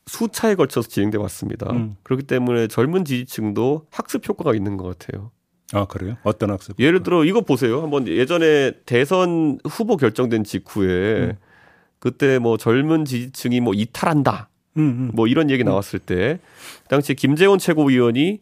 수차에 0.08 0.56
걸쳐서 0.56 0.90
진행돼 0.90 1.18
왔습니다. 1.18 1.72
음. 1.72 1.96
그렇기 2.04 2.24
때문에 2.24 2.68
젊은 2.68 3.06
지지층도 3.06 3.88
학습 3.92 4.28
효과가 4.28 4.54
있는 4.56 4.78
것 4.78 4.98
같아요. 4.98 5.32
아 5.74 5.86
그래요? 5.86 6.16
어떤 6.24 6.50
학습? 6.52 6.80
예를 6.80 7.04
들어 7.04 7.26
이거 7.26 7.42
보세요. 7.42 7.82
한번 7.82 8.08
예전에 8.08 8.72
대선 8.86 9.60
후보 9.66 9.98
결정된 9.98 10.44
직후에 10.46 11.20
음. 11.26 11.34
그때 12.00 12.40
뭐 12.40 12.58
젊은 12.58 13.04
지지층이 13.06 13.60
뭐 13.62 13.74
이탈한다. 13.74 14.50
음, 14.78 14.82
음. 14.82 15.12
뭐 15.14 15.28
이런 15.28 15.50
얘기 15.50 15.64
나왔을 15.64 16.00
때 16.00 16.40
당시 16.90 17.14
김재원 17.16 17.60
최고위원이 17.60 18.40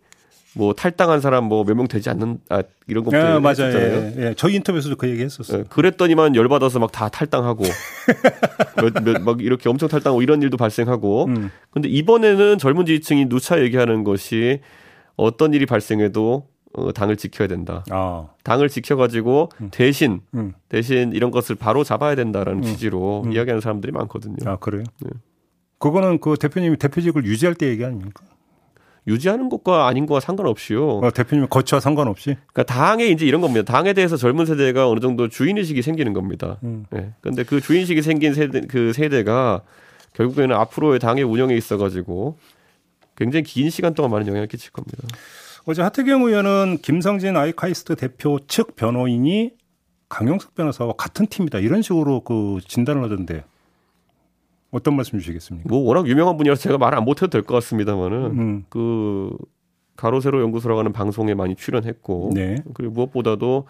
뭐 0.58 0.74
탈당한 0.74 1.20
사람 1.20 1.44
뭐 1.46 1.64
몇 1.66 1.76
명 1.76 1.88
되지 1.88 2.10
않는 2.12 2.40
아 2.50 2.64
이런 2.88 3.04
것들 3.04 3.20
아, 3.20 3.40
맞아요. 3.42 3.76
예, 3.78 4.14
예. 4.18 4.34
저희 4.38 4.56
인터뷰에서도 4.56 4.96
그 4.96 5.10
얘기 5.10 5.22
했었어요. 5.22 5.60
예, 5.60 5.64
그랬더니만 5.70 6.36
열 6.36 6.48
받아서 6.48 6.80
막 6.80 6.92
다 6.94 7.10
탈당하고 7.10 7.64
몇, 8.82 8.94
몇, 9.04 9.22
막 9.22 9.42
이렇게 9.42 9.68
엄청 9.70 9.90
탈당하고 9.90 10.22
이런 10.22 10.42
일도 10.42 10.56
발생하고 10.58 11.26
음. 11.26 11.52
근데 11.72 11.90
이번에는 11.90 12.58
젊은 12.58 12.86
지지층이 12.86 13.28
누차 13.28 13.62
얘기하는 13.62 14.04
것이 14.06 14.62
어떤 15.18 15.54
일이 15.54 15.66
발생해도 15.66 16.48
어, 16.78 16.92
당을 16.92 17.16
지켜야 17.18 17.48
된다. 17.48 17.84
아. 17.90 18.28
당을 18.44 18.68
지켜가지고 18.70 19.50
음. 19.62 19.70
대신 19.72 20.22
음. 20.36 20.54
대신 20.70 21.12
이런 21.14 21.32
것을 21.32 21.56
바로 21.56 21.84
잡아야 21.84 22.16
된다라는 22.16 22.60
음. 22.60 22.64
취지로 22.64 23.24
음. 23.26 23.32
이야기하는 23.34 23.60
사람들이 23.62 23.92
많거든요. 23.94 24.36
아 24.46 24.56
그래요? 24.58 24.84
네. 25.86 25.90
그거는 25.90 26.20
그 26.20 26.36
대표님이 26.40 26.78
대표직을 26.78 27.26
유지할 27.26 27.56
때 27.56 27.68
얘기 27.68 27.86
아닙니까? 27.86 28.24
유지하는 29.08 29.50
것과 29.50 29.88
아닌 29.88 30.08
것과 30.08 30.20
상관없이요. 30.20 30.98
어, 30.98 31.12
대표님 31.12 31.48
거치와 31.48 31.80
상관없이. 31.80 32.36
그러니까 32.52 32.64
당에 32.64 33.06
이제 33.06 33.26
이런 33.26 33.40
겁니다. 33.42 33.72
당에 33.72 33.94
대해서 33.94 34.18
젊은 34.18 34.46
세대가 34.46 34.90
어느 34.90 35.00
정도 35.00 35.28
주인 35.30 35.58
의식이 35.58 35.82
생기는 35.84 36.14
겁니다. 36.14 36.58
음. 36.64 36.86
네. 36.90 37.14
근데 37.22 37.44
그 37.44 37.62
주인 37.62 37.82
의식이 37.82 38.02
생긴 38.02 38.34
세대 38.34 38.62
그 38.62 38.94
세대가 38.94 39.62
결국에는 40.14 40.56
앞으로의 40.56 41.00
당의 41.00 41.24
운영에 41.24 41.56
있어 41.56 41.78
가지고 41.78 42.40
굉장히 43.16 43.44
긴 43.44 43.70
시간 43.70 43.94
동안 43.94 44.12
많은 44.12 44.28
영향을 44.28 44.48
끼칠 44.48 44.72
겁니다. 44.72 45.04
어제 45.66 45.82
하태경 45.82 46.24
의원은 46.24 46.80
김성진 46.82 47.38
아이카이스트 47.38 47.96
대표 47.96 48.40
측 48.48 48.76
변호인이 48.76 49.52
강용석 50.10 50.56
변호사와 50.56 50.94
같은 50.94 51.28
팀이다 51.28 51.60
이런 51.60 51.82
식으로 51.82 52.22
그 52.22 52.60
진단을 52.68 53.04
하던데 53.04 53.44
어떤 54.72 54.96
말씀 54.96 55.18
주시겠습니까? 55.20 55.68
뭐 55.70 55.80
워낙 55.80 56.08
유명한 56.08 56.36
분이라서 56.38 56.62
제가 56.62 56.78
말 56.78 56.94
안 56.96 57.04
못해도 57.06 57.30
될 57.30 57.44
것 57.44 57.54
같습니다만은 57.56 58.18
음. 58.26 58.66
그 58.70 59.36
가로세로 59.96 60.42
연구소라고 60.42 60.80
하는 60.80 60.92
방송에 60.92 61.34
많이 61.34 61.56
출연했고 61.56 62.32
네. 62.34 62.58
그리고 62.74 62.94
무엇보다도 62.94 63.68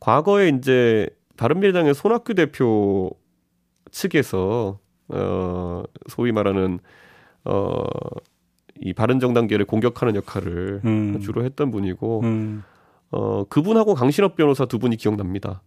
과거에 0.00 0.48
이제 0.50 1.08
바른미래당의 1.36 1.94
손학규 1.94 2.34
대표 2.34 3.10
측에서 3.90 4.78
어 5.08 5.82
소위 6.08 6.32
말하는 6.32 6.78
어이 7.44 8.92
바른정당계를 8.94 9.64
공격하는 9.66 10.14
역할을 10.16 10.80
음. 10.84 11.20
주로 11.20 11.44
했던 11.44 11.70
분이고 11.70 12.20
음. 12.24 12.62
어 13.10 13.44
그분하고 13.44 13.94
강신업 13.94 14.36
변호사 14.36 14.64
두 14.66 14.78
분이 14.78 14.96
기억납니다. 14.96 15.62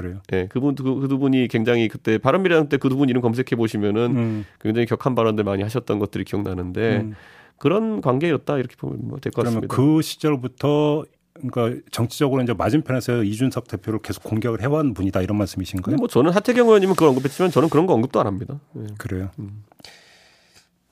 그래요? 0.00 0.20
예, 0.32 0.36
네, 0.42 0.46
그분 0.48 0.74
그, 0.76 0.82
그, 1.00 1.08
두 1.08 1.18
분이 1.18 1.48
굉장히 1.48 1.88
그때 1.88 2.18
바른미래당 2.18 2.68
때 2.68 2.76
그 2.76 2.88
두 2.88 2.96
분 2.96 3.08
이름 3.08 3.20
검색해 3.22 3.56
보시면은 3.56 4.16
음. 4.16 4.44
굉장히 4.60 4.86
격한 4.86 5.14
발언들 5.16 5.42
많이 5.44 5.62
하셨던 5.64 5.98
것들이 5.98 6.24
기억나는데 6.24 6.98
음. 6.98 7.14
그런 7.58 8.00
관계였다 8.00 8.58
이렇게 8.58 8.76
보면 8.76 8.98
뭐될것 9.08 9.44
같습니다. 9.44 9.74
그 9.74 10.00
시절부터 10.00 11.04
그러니까 11.34 11.80
정치적으로 11.90 12.42
이제 12.42 12.52
맞은편에서 12.52 13.24
이준석 13.24 13.66
대표를 13.68 14.00
계속 14.02 14.22
공격을 14.24 14.60
해온 14.62 14.94
분이다 14.94 15.20
이런 15.22 15.36
말씀이신가요? 15.38 15.96
뭐 15.96 16.06
저는 16.08 16.30
하태경 16.32 16.66
의원님은 16.66 16.94
그걸 16.94 17.08
언급했지만 17.10 17.50
저는 17.50 17.68
그런 17.68 17.86
거 17.86 17.94
언급도 17.94 18.20
안 18.20 18.26
합니다. 18.26 18.60
네. 18.74 18.86
그래요. 18.98 19.30
음. 19.40 19.64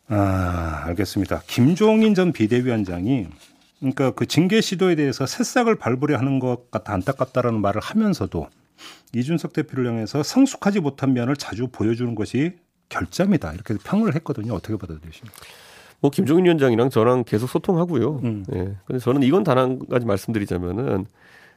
아, 0.09 0.83
알겠습니다. 0.87 1.43
김종인 1.47 2.15
전 2.15 2.33
비대위원장이 2.33 3.27
그러니까 3.81 4.13
그 4.13 4.27
징계 4.27 4.61
시도에 4.61 4.95
대해서 4.95 5.27
새싹을 5.27 5.75
밟으려 5.77 6.17
하는 6.19 6.39
것 6.39 6.71
같아 6.71 6.93
안타깝다라는 6.95 7.61
말을 7.61 7.81
하면서도 7.81 8.49
이준석 9.15 9.53
대표를 9.53 9.87
향해서 9.89 10.23
성숙하지 10.23 10.81
못한 10.81 11.13
면을 11.13 11.37
자주 11.37 11.69
보여주는 11.69 12.15
것이 12.15 12.53
결점이다 12.89 13.53
이렇게 13.53 13.75
평을 13.83 14.15
했거든요. 14.17 14.55
어떻게 14.55 14.77
받아들이십니까? 14.77 15.37
뭐 16.01 16.11
김종인 16.11 16.45
위원장이랑 16.45 16.91
저랑 16.91 17.25
계속 17.25 17.49
소통하고요. 17.49 18.21
음. 18.23 18.45
예. 18.55 18.77
근데 18.85 18.99
저는 19.01 19.23
이건 19.23 19.45
단 19.45 19.59
한 19.59 19.79
가지 19.89 20.05
말씀드리자면은 20.07 21.07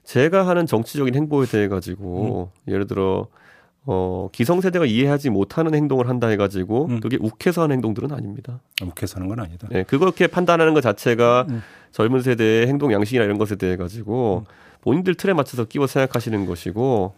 제가 0.03 0.47
하는 0.47 0.65
정치적인 0.65 1.13
행보에 1.13 1.45
대해 1.45 1.67
가지고 1.67 2.51
음. 2.67 2.71
예를 2.71 2.87
들어 2.87 3.27
어, 3.85 4.29
기성세대가 4.31 4.85
이해하지 4.85 5.29
못하는 5.29 5.73
행동을 5.73 6.09
한다 6.09 6.27
해 6.27 6.37
가지고 6.37 6.87
음. 6.87 6.99
그게 6.99 7.17
욱해서 7.19 7.63
하는 7.63 7.75
행동들은 7.75 8.11
아닙니다. 8.11 8.59
욱해서 8.81 9.15
하는 9.17 9.27
건 9.27 9.39
아니다. 9.39 9.67
네, 9.71 9.83
그렇게 9.83 10.27
판단하는 10.27 10.73
것 10.73 10.81
자체가 10.81 11.47
음. 11.49 11.61
젊은 11.91 12.21
세대의 12.21 12.67
행동 12.67 12.93
양식이나 12.93 13.23
이런 13.25 13.37
것에 13.37 13.55
대해 13.55 13.75
가지고 13.77 14.45
음. 14.47 14.53
본인들 14.81 15.15
틀에 15.15 15.33
맞춰서 15.33 15.65
끼워 15.65 15.87
생각하시는 15.87 16.45
것이고 16.45 17.15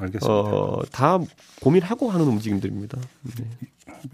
알겠습니다. 0.00 0.28
어, 0.28 0.82
다 0.90 1.18
고민하고 1.60 2.10
하는 2.10 2.26
움직임들입니다. 2.26 2.98
네. 3.38 3.44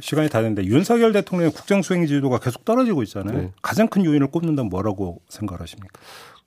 시간이 0.00 0.28
다 0.28 0.40
됐는데 0.40 0.64
윤석열 0.64 1.12
대통령의 1.12 1.52
국정 1.52 1.82
수행 1.82 2.06
지도가 2.06 2.38
계속 2.38 2.64
떨어지고 2.64 3.02
있잖아요. 3.04 3.38
네. 3.38 3.52
가장 3.62 3.88
큰 3.88 4.04
요인을 4.04 4.28
꼽는다면 4.28 4.68
뭐라고 4.68 5.20
생각하십니까? 5.28 5.98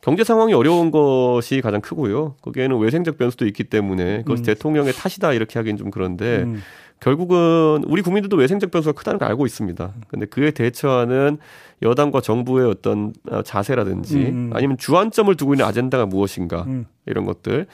경제 0.03 0.25
상황이 0.25 0.53
어려운 0.53 0.91
것이 0.91 1.61
가장 1.61 1.79
크고요. 1.79 2.35
거기에는 2.41 2.77
외생적 2.77 3.17
변수도 3.17 3.47
있기 3.47 3.63
때문에 3.63 4.23
그것이 4.23 4.43
음. 4.43 4.45
대통령의 4.45 4.91
탓이다 4.91 5.31
이렇게 5.31 5.57
하기는 5.57 5.77
좀 5.77 5.91
그런데 5.91 6.43
음. 6.43 6.61
결국은 6.99 7.83
우리 7.87 8.01
국민들도 8.01 8.35
외생적 8.35 8.69
변수가 8.69 8.97
크다는 8.99 9.17
걸 9.17 9.29
알고 9.29 9.45
있습니다. 9.45 9.93
근데 10.09 10.25
그에 10.25 10.51
대처하는 10.51 11.37
여당과 11.81 12.19
정부의 12.19 12.67
어떤 12.67 13.13
자세라든지 13.45 14.17
음. 14.17 14.51
아니면 14.53 14.77
주안점을 14.77 15.33
두고 15.35 15.53
있는 15.53 15.65
아젠다가 15.65 16.05
무엇인가 16.05 16.63
음. 16.63 16.85
이런 17.05 17.25
것들. 17.25 17.67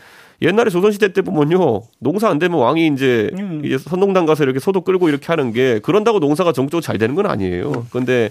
옛날에 0.43 0.69
조선시대 0.69 1.13
때 1.13 1.21
보면요. 1.23 1.81
농사 1.99 2.29
안 2.29 2.37
되면 2.37 2.59
왕이 2.59 2.87
이제, 2.93 3.31
음. 3.37 3.61
이제 3.65 3.77
선동당 3.77 4.27
가서 4.27 4.43
이렇게 4.43 4.59
소도 4.59 4.81
끌고 4.81 5.09
이렇게 5.09 5.25
하는 5.27 5.51
게 5.51 5.79
그런다고 5.79 6.19
농사가 6.19 6.53
정적으로 6.53 6.81
잘 6.81 6.99
되는 6.99 7.15
건 7.15 7.25
아니에요. 7.25 7.71
음. 7.71 7.83
그런데 7.89 8.29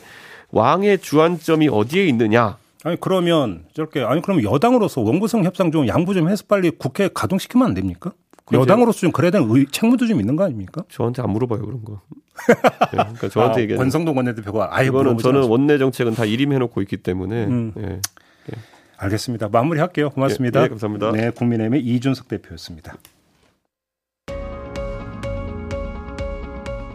왕의 0.53 0.99
주안점이 0.99 1.69
어디에 1.69 2.07
있느냐 2.07 2.57
아니 2.85 2.97
그러면 3.01 3.65
저렇게 3.75 4.03
아니 4.03 4.23
그러면 4.23 4.45
여당으로서 4.45 5.01
원구성 5.01 5.45
협상 5.45 5.73
좀 5.73 5.89
양보 5.89 6.15
좀 6.15 6.29
해서 6.29 6.45
빨리 6.47 6.71
국회 6.71 7.09
가동시키면 7.13 7.67
안 7.67 7.75
됩니까? 7.75 8.13
여당으로서 8.53 9.01
좀 9.01 9.13
그래야 9.13 9.31
되는 9.31 9.49
의, 9.51 9.67
책무도 9.71 10.07
좀 10.07 10.21
있는 10.21 10.37
거 10.37 10.45
아닙니까? 10.45 10.83
저한테 10.89 11.23
안 11.23 11.31
물어봐요 11.31 11.61
그런 11.61 11.85
거. 11.85 12.01
네, 12.49 12.55
그러니까 12.93 13.29
저한테 13.29 13.59
아, 13.59 13.63
얘기 13.63 13.77
권성동 13.77 14.17
원내대표가 14.17 14.69
아예 14.71 14.87
이거는 14.87 15.19
저는 15.19 15.41
않죠. 15.41 15.51
원내 15.51 15.79
정책은 15.79 16.15
다 16.15 16.25
일임해놓고 16.25 16.81
있기 16.83 16.99
때문에. 16.99 17.47
음. 17.47 17.73
네. 17.75 17.87
네. 17.87 18.59
알겠습니다. 18.97 19.49
마무리할게요. 19.49 20.11
고맙습니다. 20.11 20.63
네, 20.63 20.69
감사합니다. 20.69 21.13
네, 21.13 21.31
국민의힘의 21.31 21.83
이준석 21.85 22.29
대표였습니다. 22.29 22.97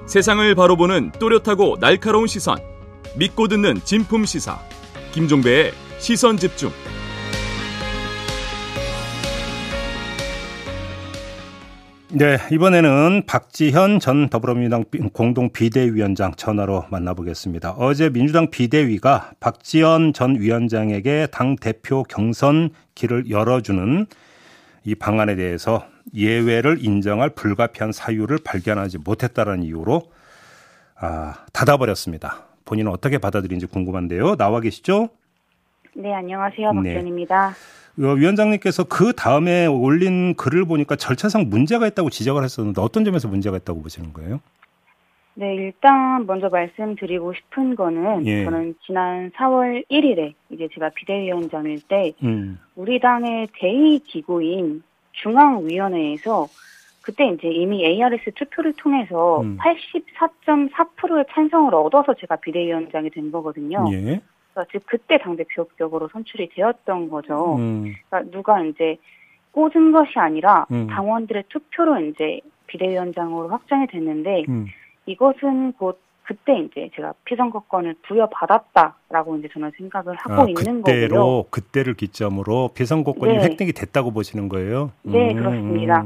세상을 0.08 0.54
바로 0.56 0.76
보는 0.76 1.12
또렷하고 1.20 1.78
날카로운 1.80 2.28
시선, 2.28 2.58
믿고 3.18 3.48
듣는 3.48 3.80
진품 3.84 4.26
시사, 4.26 4.60
김종배의 5.14 5.72
시선 6.00 6.38
집중. 6.38 6.72
네, 12.10 12.38
이번에는 12.52 13.24
박지현 13.28 14.00
전 14.00 14.30
더불어민주당 14.30 14.84
공동 15.14 15.52
비대위원장 15.52 16.34
전화로 16.36 16.86
만나보겠습니다. 16.90 17.74
어제 17.78 18.10
민주당 18.10 18.50
비대위가 18.50 19.34
박지현 19.40 20.14
전 20.14 20.40
위원장에게 20.40 21.28
당 21.32 21.56
대표 21.58 22.04
경선 22.04 22.72
길을 22.96 23.30
열어주는 23.30 24.08
이 24.86 24.96
방안에 24.96 25.36
대해서 25.36 25.86
예외를 26.16 26.84
인정할 26.84 27.30
불가피한 27.30 27.92
사유를 27.92 28.40
발견하지 28.44 28.98
못했다는 29.00 29.62
이유로 29.62 30.02
아, 30.96 31.36
닫아버렸습니다. 31.54 32.53
본인은 32.66 32.92
어떻게 32.92 33.18
받아들인지 33.18 33.66
궁금한데요. 33.68 34.36
나와 34.36 34.60
계시죠? 34.60 35.10
네, 35.96 36.14
안녕하세요. 36.14 36.74
네. 36.74 36.94
박지현입니다. 36.94 37.50
네. 37.50 37.56
위원장님께서 37.96 38.86
그 38.86 39.14
다음에 39.14 39.68
올린 39.68 40.36
글을 40.36 40.66
보니까 40.66 40.96
절차상 40.96 41.50
문제가 41.50 41.86
있다고 41.88 42.10
지적을 42.10 42.44
했었는데 42.44 42.82
어떤 42.82 43.06
점에서 43.06 43.28
문제가 43.28 43.58
있다고 43.58 43.84
보시는 43.84 44.14
거예요? 44.14 44.40
네, 45.36 45.56
일단 45.56 46.26
먼저 46.28 46.50
말씀드리고 46.50 47.34
싶은 47.34 47.76
거는 47.76 48.26
예. 48.28 48.46
저는 48.46 48.76
지난 48.86 49.32
4월 49.32 49.84
1일에 49.90 50.34
이제 50.52 50.68
제가 50.74 50.90
비대위원장일 50.90 51.82
때 51.88 52.14
음. 52.24 52.60
우리 52.76 53.00
당의 53.00 53.48
대의 53.60 54.00
기구인 54.00 54.84
중앙위원회에서 55.14 56.48
그때 57.04 57.28
이제 57.28 57.50
이미 57.50 57.86
ARS 57.86 58.32
투표를 58.34 58.74
통해서 58.78 59.42
음. 59.42 59.58
84.4%의 59.58 61.26
찬성을 61.32 61.76
얻어서 61.76 62.14
제가 62.14 62.38
비대위원장이 62.38 63.10
된 63.10 63.30
거거든요. 63.30 63.86
예. 63.92 64.22
그러니까 64.54 64.72
즉 64.72 64.84
그때 64.86 65.18
당 65.18 65.36
대표격으로 65.36 66.08
선출이 66.08 66.50
되었던 66.56 67.10
거죠. 67.10 67.58
음. 67.58 67.94
그러니까 68.10 68.32
누가 68.32 68.64
이제 68.64 68.98
꽂은 69.52 69.92
것이 69.92 70.18
아니라 70.18 70.66
음. 70.72 70.88
당원들의 70.88 71.44
투표로 71.50 72.00
이제 72.06 72.40
비대위원장으로 72.68 73.50
확정이 73.50 73.86
됐는데 73.88 74.46
음. 74.48 74.68
이것은 75.06 75.74
곧 75.74 76.00
그때 76.24 76.58
이제 76.58 76.90
제가 76.96 77.14
피선거권을 77.26 77.96
부여받았다라고 78.04 79.36
이제 79.38 79.50
저는 79.52 79.72
생각을 79.78 80.16
하고 80.16 80.44
아, 80.44 80.46
있는 80.48 80.82
그때로, 80.82 81.16
거고요. 81.18 81.44
그때를 81.50 81.96
기점으로 81.96 82.70
피선거권이 82.74 83.34
네. 83.34 83.44
획득이 83.44 83.74
됐다고 83.74 84.12
보시는 84.12 84.48
거예요? 84.48 84.92
네, 85.02 85.34
음, 85.34 85.36
그렇습니다. 85.36 86.02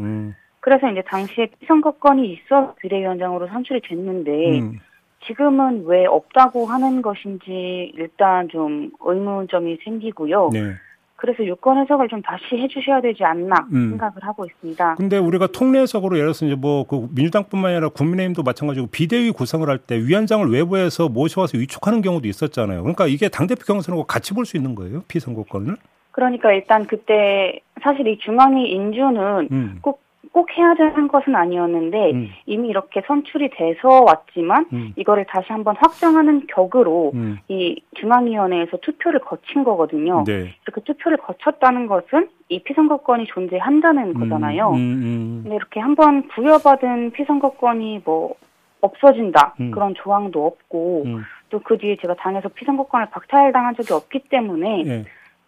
그래서 0.59 0.89
이제 0.91 1.01
당시에 1.01 1.47
피선거권이 1.59 2.31
있어 2.33 2.75
비대위원장으로 2.81 3.47
선출이 3.47 3.81
됐는데 3.81 4.59
음. 4.59 4.79
지금은 5.25 5.85
왜 5.85 6.05
없다고 6.05 6.65
하는 6.67 7.01
것인지 7.01 7.91
일단 7.95 8.47
좀 8.49 8.91
의문점이 9.01 9.77
생기고요. 9.83 10.49
네. 10.53 10.73
그래서 11.19 11.43
유권 11.43 11.79
해석을 11.79 12.09
좀 12.09 12.21
다시 12.21 12.43
해주셔야 12.55 13.01
되지 13.01 13.23
않나 13.23 13.55
음. 13.73 13.89
생각을 13.89 14.13
하고 14.21 14.45
있습니다. 14.45 14.95
근데 14.95 15.17
우리가 15.17 15.47
통례 15.47 15.79
해석으로 15.79 16.15
예를 16.15 16.27
들어서 16.27 16.45
이제 16.45 16.53
뭐 16.55 16.83
그 16.83 17.07
민주당뿐만 17.15 17.71
아니라 17.71 17.89
국민의힘도 17.89 18.43
마찬가지고 18.43 18.87
비대위 18.87 19.31
구성을 19.31 19.67
할 19.67 19.79
때 19.79 19.97
위원장을 19.97 20.47
외부에서 20.51 21.09
모셔와서 21.09 21.57
위촉하는 21.57 22.01
경우도 22.01 22.27
있었잖아요. 22.27 22.81
그러니까 22.83 23.07
이게 23.07 23.29
당대표 23.29 23.63
경선하고 23.65 24.03
같이 24.03 24.33
볼 24.35 24.45
수 24.45 24.57
있는 24.57 24.75
거예요? 24.75 25.01
피선거권을? 25.07 25.75
그러니까 26.11 26.51
일단 26.53 26.85
그때 26.85 27.59
사실 27.81 28.07
이 28.07 28.17
중앙위 28.19 28.69
인준은 28.71 29.47
음. 29.51 29.79
꼭 29.81 30.01
꼭 30.31 30.49
해야 30.57 30.73
되는 30.75 31.07
것은 31.07 31.35
아니었는데 31.35 32.11
음. 32.11 32.29
이미 32.45 32.69
이렇게 32.69 33.01
선출이 33.05 33.49
돼서 33.51 34.03
왔지만 34.03 34.65
음. 34.73 34.93
이거를 34.95 35.25
다시 35.25 35.47
한번 35.49 35.75
확정하는 35.77 36.47
격으로 36.47 37.11
음. 37.13 37.37
이 37.47 37.81
중앙위원회에서 37.95 38.77
투표를 38.77 39.19
거친 39.21 39.63
거거든요. 39.63 40.23
네. 40.25 40.55
이렇게 40.63 40.81
투표를 40.81 41.17
거쳤다는 41.17 41.87
것은 41.87 42.29
이 42.49 42.63
피선거권이 42.63 43.25
존재한다는 43.27 44.15
음. 44.15 44.19
거잖아요. 44.19 44.71
음, 44.71 44.75
음. 44.75 45.39
근데 45.43 45.55
이렇게 45.55 45.79
한번 45.79 46.27
부여받은 46.29 47.11
피선거권이 47.11 48.01
뭐 48.05 48.35
없어진다 48.81 49.55
그런 49.71 49.95
조항도 49.95 50.45
없고 50.45 51.05
또 51.49 51.59
그 51.63 51.77
뒤에 51.77 51.97
제가 51.97 52.15
당에서 52.15 52.49
피선거권을 52.49 53.09
박탈당한 53.09 53.75
적이 53.75 53.93
없기 53.93 54.19
때문에 54.29 54.83
네. 54.83 55.05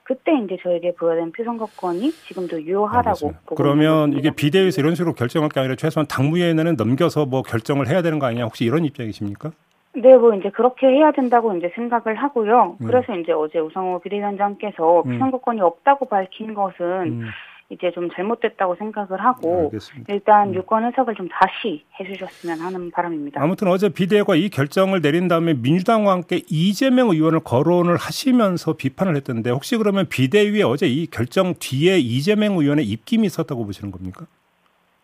그때 0.09 0.31
이제 0.43 0.57
저에게 0.63 0.91
부여된 0.95 1.31
피선거권이 1.33 2.09
지금도 2.09 2.63
유효하다고 2.63 3.31
그러면 3.55 4.13
이게 4.13 4.31
비대위에서 4.31 4.81
이런 4.81 4.95
식으로 4.95 5.13
결정할 5.13 5.49
게 5.49 5.59
아니라 5.59 5.75
최소한 5.75 6.07
당무위원회는 6.07 6.77
넘겨서 6.77 7.27
뭐 7.27 7.43
결정을 7.43 7.87
해야 7.87 8.01
되는 8.01 8.17
거 8.17 8.25
아니냐 8.25 8.45
혹시 8.45 8.65
이런 8.65 8.85
입장이십니까? 8.85 9.51
네, 9.93 10.17
뭐 10.17 10.33
이제 10.33 10.49
그렇게 10.49 10.87
해야 10.87 11.11
된다고 11.11 11.55
이제 11.55 11.71
생각을 11.75 12.15
하고요. 12.15 12.77
음. 12.81 12.87
그래서 12.87 13.15
이제 13.17 13.33
어제 13.33 13.59
우상호 13.59 13.99
비대위원장께서 13.99 15.03
음. 15.05 15.11
피선거권이 15.11 15.61
없다고 15.61 16.07
밝힌 16.07 16.55
것은 16.55 16.85
음. 16.85 17.25
이제 17.71 17.91
좀 17.91 18.09
잘못됐다고 18.09 18.75
생각을 18.75 19.23
하고 19.23 19.65
알겠습니다. 19.65 20.11
일단 20.11 20.49
음. 20.49 20.55
유권 20.55 20.85
해석을 20.85 21.13
좀 21.13 21.29
다시 21.29 21.83
해주셨으면 21.99 22.59
하는 22.59 22.89
바람입니다. 22.89 23.41
아무튼 23.41 23.67
어제 23.67 23.89
비대위가 23.89 24.35
이 24.35 24.49
결정을 24.49 25.01
내린 25.01 25.27
다음에 25.27 25.53
민주당과 25.53 26.11
함께 26.11 26.41
이재명 26.49 27.09
의원을 27.09 27.41
거론을 27.41 27.95
하시면서 27.95 28.73
비판을 28.73 29.15
했던데 29.17 29.51
혹시 29.51 29.77
그러면 29.77 30.07
비대위에 30.09 30.63
어제 30.63 30.87
이 30.87 31.05
결정 31.05 31.53
뒤에 31.59 31.99
이재명 31.99 32.57
의원의 32.57 32.85
입김이 32.85 33.27
있었다고 33.27 33.63
보시는 33.65 33.91
겁니까? 33.91 34.25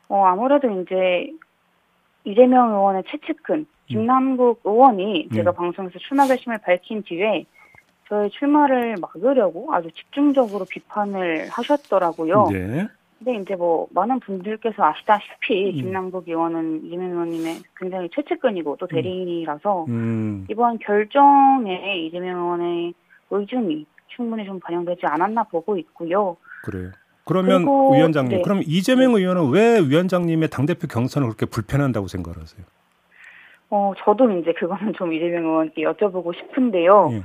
어 0.10 0.26
아무래도 0.26 0.68
이제 0.82 1.30
이재명 2.24 2.70
의원의 2.70 3.04
최측근 3.08 3.68
김남국 3.88 4.62
의원이 4.64 5.30
제가 5.36 5.52
네. 5.52 5.56
방송에서 5.56 6.00
출마 6.00 6.26
결심을 6.26 6.58
밝힌 6.58 7.04
뒤에 7.04 7.46
저의 8.08 8.30
출마를 8.30 8.96
막으려고 9.02 9.74
아주 9.74 9.90
집중적으로 9.92 10.66
비판을 10.66 11.50
하셨더라고요. 11.50 12.48
네. 12.52 12.88
근데 13.18 13.42
이제 13.42 13.56
뭐 13.56 13.88
많은 13.92 14.20
분들께서 14.20 14.84
아시다시피 14.84 15.72
음. 15.72 15.76
김남국 15.76 16.28
의원은 16.28 16.86
이재명 16.86 17.12
의원님의 17.12 17.56
굉장히 17.78 18.10
최측근이고 18.14 18.78
또 18.78 18.86
음. 18.86 18.88
대리인이라서 18.90 19.86
음. 19.88 20.46
이번 20.50 20.78
결정에 20.80 21.98
이재명 22.06 22.38
의원의 22.38 22.94
의중이 23.32 23.86
충분히 24.08 24.46
좀 24.46 24.60
반영되지 24.60 25.02
않았나 25.06 25.44
보고 25.44 25.78
있고요. 25.78 26.38
그래요. 26.64 26.92
그러면 27.24 27.64
위원장님, 27.64 28.38
네. 28.38 28.44
그럼 28.44 28.62
이재명 28.64 29.14
네. 29.14 29.22
의원은 29.22 29.50
왜 29.50 29.80
위원장님의 29.80 30.50
당대표 30.50 30.88
경선을 30.88 31.28
그렇게 31.30 31.48
불편한다고 31.48 32.08
생각하세요? 32.08 32.64
어, 33.72 33.94
저도 33.98 34.30
이제 34.38 34.54
그거는 34.54 34.94
좀 34.94 35.12
이재명 35.12 35.46
의원께 35.46 35.82
여쭤보고 35.82 36.36
싶은데요. 36.36 37.10
예. 37.14 37.24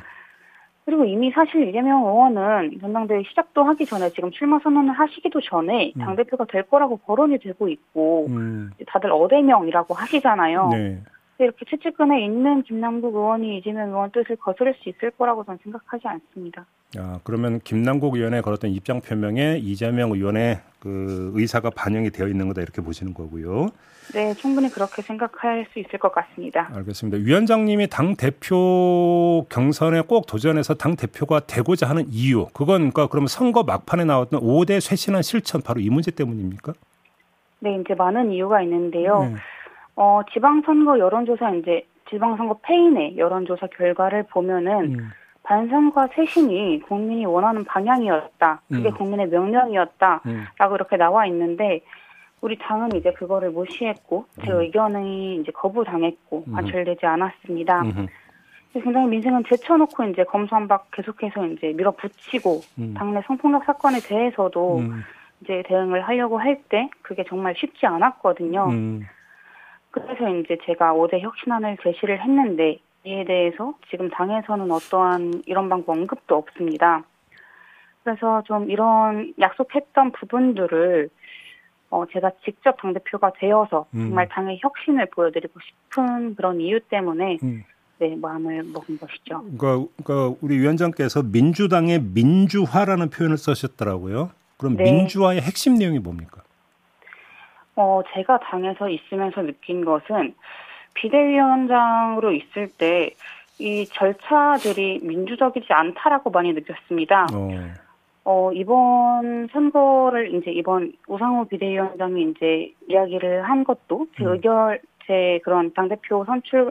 그리고 0.84 1.04
이미 1.04 1.30
사실 1.30 1.68
이재명 1.68 2.04
의원은 2.04 2.78
전당대회 2.80 3.22
시작도 3.24 3.62
하기 3.64 3.86
전에 3.86 4.10
지금 4.10 4.30
출마 4.30 4.58
선언을 4.58 4.92
하시기도 4.92 5.40
전에 5.40 5.92
음. 5.96 6.00
당대표가 6.00 6.46
될 6.46 6.62
거라고 6.64 6.96
거론이 6.96 7.38
되고 7.38 7.68
있고 7.68 8.26
음. 8.28 8.70
다들 8.86 9.12
어대명이라고 9.12 9.94
하시잖아요. 9.94 10.68
네. 10.72 11.02
이렇게 11.44 11.64
최측근에 11.68 12.24
있는 12.24 12.62
김남국 12.62 13.14
의원이 13.14 13.58
이재명 13.58 13.88
의원 13.88 14.10
뜻을 14.10 14.36
거스를 14.36 14.74
수 14.82 14.88
있을 14.88 15.10
거라고 15.12 15.44
저는 15.44 15.58
생각하지 15.62 16.06
않습니다. 16.06 16.66
아, 16.98 17.20
그러면 17.22 17.60
김남국 17.60 18.16
의원의 18.16 18.42
걸었던 18.42 18.70
입장 18.70 19.00
표명에 19.00 19.58
이재명 19.58 20.10
의원의 20.10 20.60
그 20.80 21.32
의사가 21.34 21.70
반영이 21.70 22.10
되어 22.10 22.26
있는 22.26 22.48
거다 22.48 22.62
이렇게 22.62 22.82
보시는 22.82 23.14
거고요. 23.14 23.68
네, 24.12 24.34
충분히 24.34 24.68
그렇게 24.68 25.02
생각할 25.02 25.66
수 25.72 25.78
있을 25.78 25.98
것 26.00 26.10
같습니다. 26.12 26.68
알겠습니다. 26.74 27.18
위원장님이 27.18 27.86
당 27.88 28.16
대표 28.16 29.46
경선에 29.48 30.02
꼭 30.02 30.26
도전해서 30.26 30.74
당 30.74 30.96
대표가 30.96 31.40
되고자 31.40 31.88
하는 31.88 32.06
이유, 32.08 32.46
그건 32.52 32.90
그러니까 32.90 33.06
그러면 33.06 33.28
선거 33.28 33.62
막판에 33.62 34.04
나왔던 34.04 34.40
5대 34.40 34.80
쇄신한 34.80 35.22
실천 35.22 35.62
바로 35.62 35.80
이 35.80 35.88
문제 35.90 36.10
때문입니까? 36.10 36.72
네, 37.60 37.78
이제 37.80 37.94
많은 37.94 38.32
이유가 38.32 38.62
있는데요. 38.62 39.22
네. 39.22 39.36
어, 40.00 40.22
지방선거 40.32 40.98
여론조사 40.98 41.50
이제 41.56 41.86
지방선거 42.08 42.60
패인의 42.62 43.18
여론조사 43.18 43.66
결과를 43.66 44.22
보면은 44.30 44.94
음. 44.98 45.10
반성과 45.42 46.08
쇄신이 46.14 46.80
국민이 46.88 47.26
원하는 47.26 47.64
방향이었다. 47.64 48.62
그게 48.72 48.88
음. 48.88 48.94
국민의 48.94 49.28
명령이었다라고 49.28 50.22
음. 50.26 50.74
이렇게 50.74 50.96
나와 50.96 51.26
있는데 51.26 51.82
우리 52.40 52.56
당은 52.56 52.96
이제 52.96 53.12
그거를 53.12 53.50
무시했고 53.50 54.24
제 54.42 54.50
음. 54.50 54.60
의견이 54.60 55.36
이제 55.36 55.52
거부당했고 55.52 56.44
음. 56.48 56.52
관철되지 56.54 57.04
않았습니다. 57.04 57.82
음. 57.82 58.06
굉장히 58.72 59.06
민생은 59.08 59.44
제쳐놓고 59.50 60.04
이제 60.04 60.24
검수한박 60.24 60.92
계속해서 60.92 61.44
이제 61.48 61.74
밀어붙이고 61.76 62.60
음. 62.78 62.94
당내 62.96 63.20
성폭력 63.26 63.64
사건에 63.64 63.98
대해서도 64.00 64.78
음. 64.78 65.02
이제 65.42 65.62
대응을 65.66 66.08
하려고 66.08 66.38
할 66.38 66.62
때 66.70 66.88
그게 67.02 67.22
정말 67.24 67.54
쉽지 67.54 67.84
않았거든요. 67.84 68.68
음. 69.96 70.02
그래서 70.02 70.28
이제 70.36 70.58
제가 70.64 70.92
5대 70.94 71.20
혁신안을 71.20 71.78
제시를 71.82 72.22
했는데 72.22 72.78
이에 73.04 73.24
대해서 73.24 73.74
지금 73.90 74.10
당에서는 74.10 74.70
어떠한 74.70 75.42
이런 75.46 75.68
방법 75.68 75.96
언급도 75.96 76.36
없습니다. 76.36 77.02
그래서 78.04 78.42
좀 78.46 78.70
이런 78.70 79.34
약속했던 79.38 80.12
부분들을 80.12 81.10
어, 81.90 82.04
제가 82.12 82.30
직접 82.44 82.80
당대표가 82.80 83.32
되어서 83.38 83.86
음. 83.94 84.06
정말 84.06 84.28
당의 84.28 84.58
혁신을 84.62 85.06
보여드리고 85.10 85.58
싶은 85.60 86.36
그런 86.36 86.60
이유 86.60 86.80
때문에 86.80 87.38
음. 87.42 87.64
네, 87.98 88.16
마음을 88.16 88.62
먹은 88.62 88.98
것이죠. 88.98 89.44
그러니까, 89.58 89.86
그러니까 90.02 90.38
우리 90.40 90.58
위원장께서 90.58 91.22
민주당의 91.22 92.00
민주화라는 92.00 93.10
표현을 93.10 93.36
쓰셨더라고요. 93.36 94.30
그럼 94.56 94.76
네. 94.76 94.84
민주화의 94.84 95.42
핵심 95.42 95.74
내용이 95.74 95.98
뭡니까? 95.98 96.42
어, 97.76 98.02
제가 98.14 98.40
당에서 98.40 98.88
있으면서 98.88 99.42
느낀 99.42 99.84
것은 99.84 100.34
비대위원장으로 100.94 102.32
있을 102.32 102.68
때 102.68 103.14
이 103.60 103.86
절차들이 103.86 105.00
민주적이지 105.02 105.66
않다라고 105.70 106.30
많이 106.30 106.52
느꼈습니다. 106.54 107.26
어. 107.34 107.50
어, 108.24 108.52
이번 108.54 109.48
선거를 109.52 110.34
이제 110.34 110.50
이번 110.50 110.92
우상호 111.06 111.44
비대위원장이 111.44 112.30
이제 112.30 112.72
이야기를 112.88 113.42
한 113.42 113.64
것도 113.64 114.06
제 114.16 114.24
음. 114.24 114.32
의결, 114.32 114.80
제 115.06 115.40
그런 115.44 115.72
당대표 115.74 116.24
선출 116.24 116.70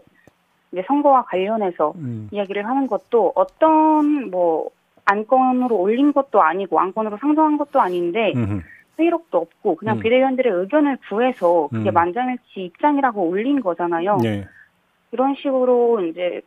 이제 0.72 0.84
선거와 0.88 1.26
관련해서 1.26 1.94
음. 1.96 2.28
이야기를 2.32 2.66
하는 2.66 2.88
것도 2.88 3.34
어떤 3.36 4.32
뭐 4.32 4.70
안건으로 5.06 5.76
올린 5.76 6.12
것도 6.12 6.42
아니고 6.42 6.80
안건으로 6.80 7.18
상정한 7.18 7.58
것도 7.58 7.80
아닌데 7.80 8.34
음. 8.36 8.64
회의록도 9.00 9.38
없고 9.38 9.76
그냥 9.78 9.98
음. 9.98 10.02
비대위원들의 10.02 10.52
의견을 10.52 10.98
구해서 11.10 11.70
그게 11.72 11.90
음. 11.90 11.94
만장일치 11.94 12.66
입장이라고 12.66 13.22
올린 13.24 13.62
거잖아요. 13.62 14.18
네. 14.22 14.46
이런 15.12 15.36
식으로 15.36 16.02
이제 16.06 16.42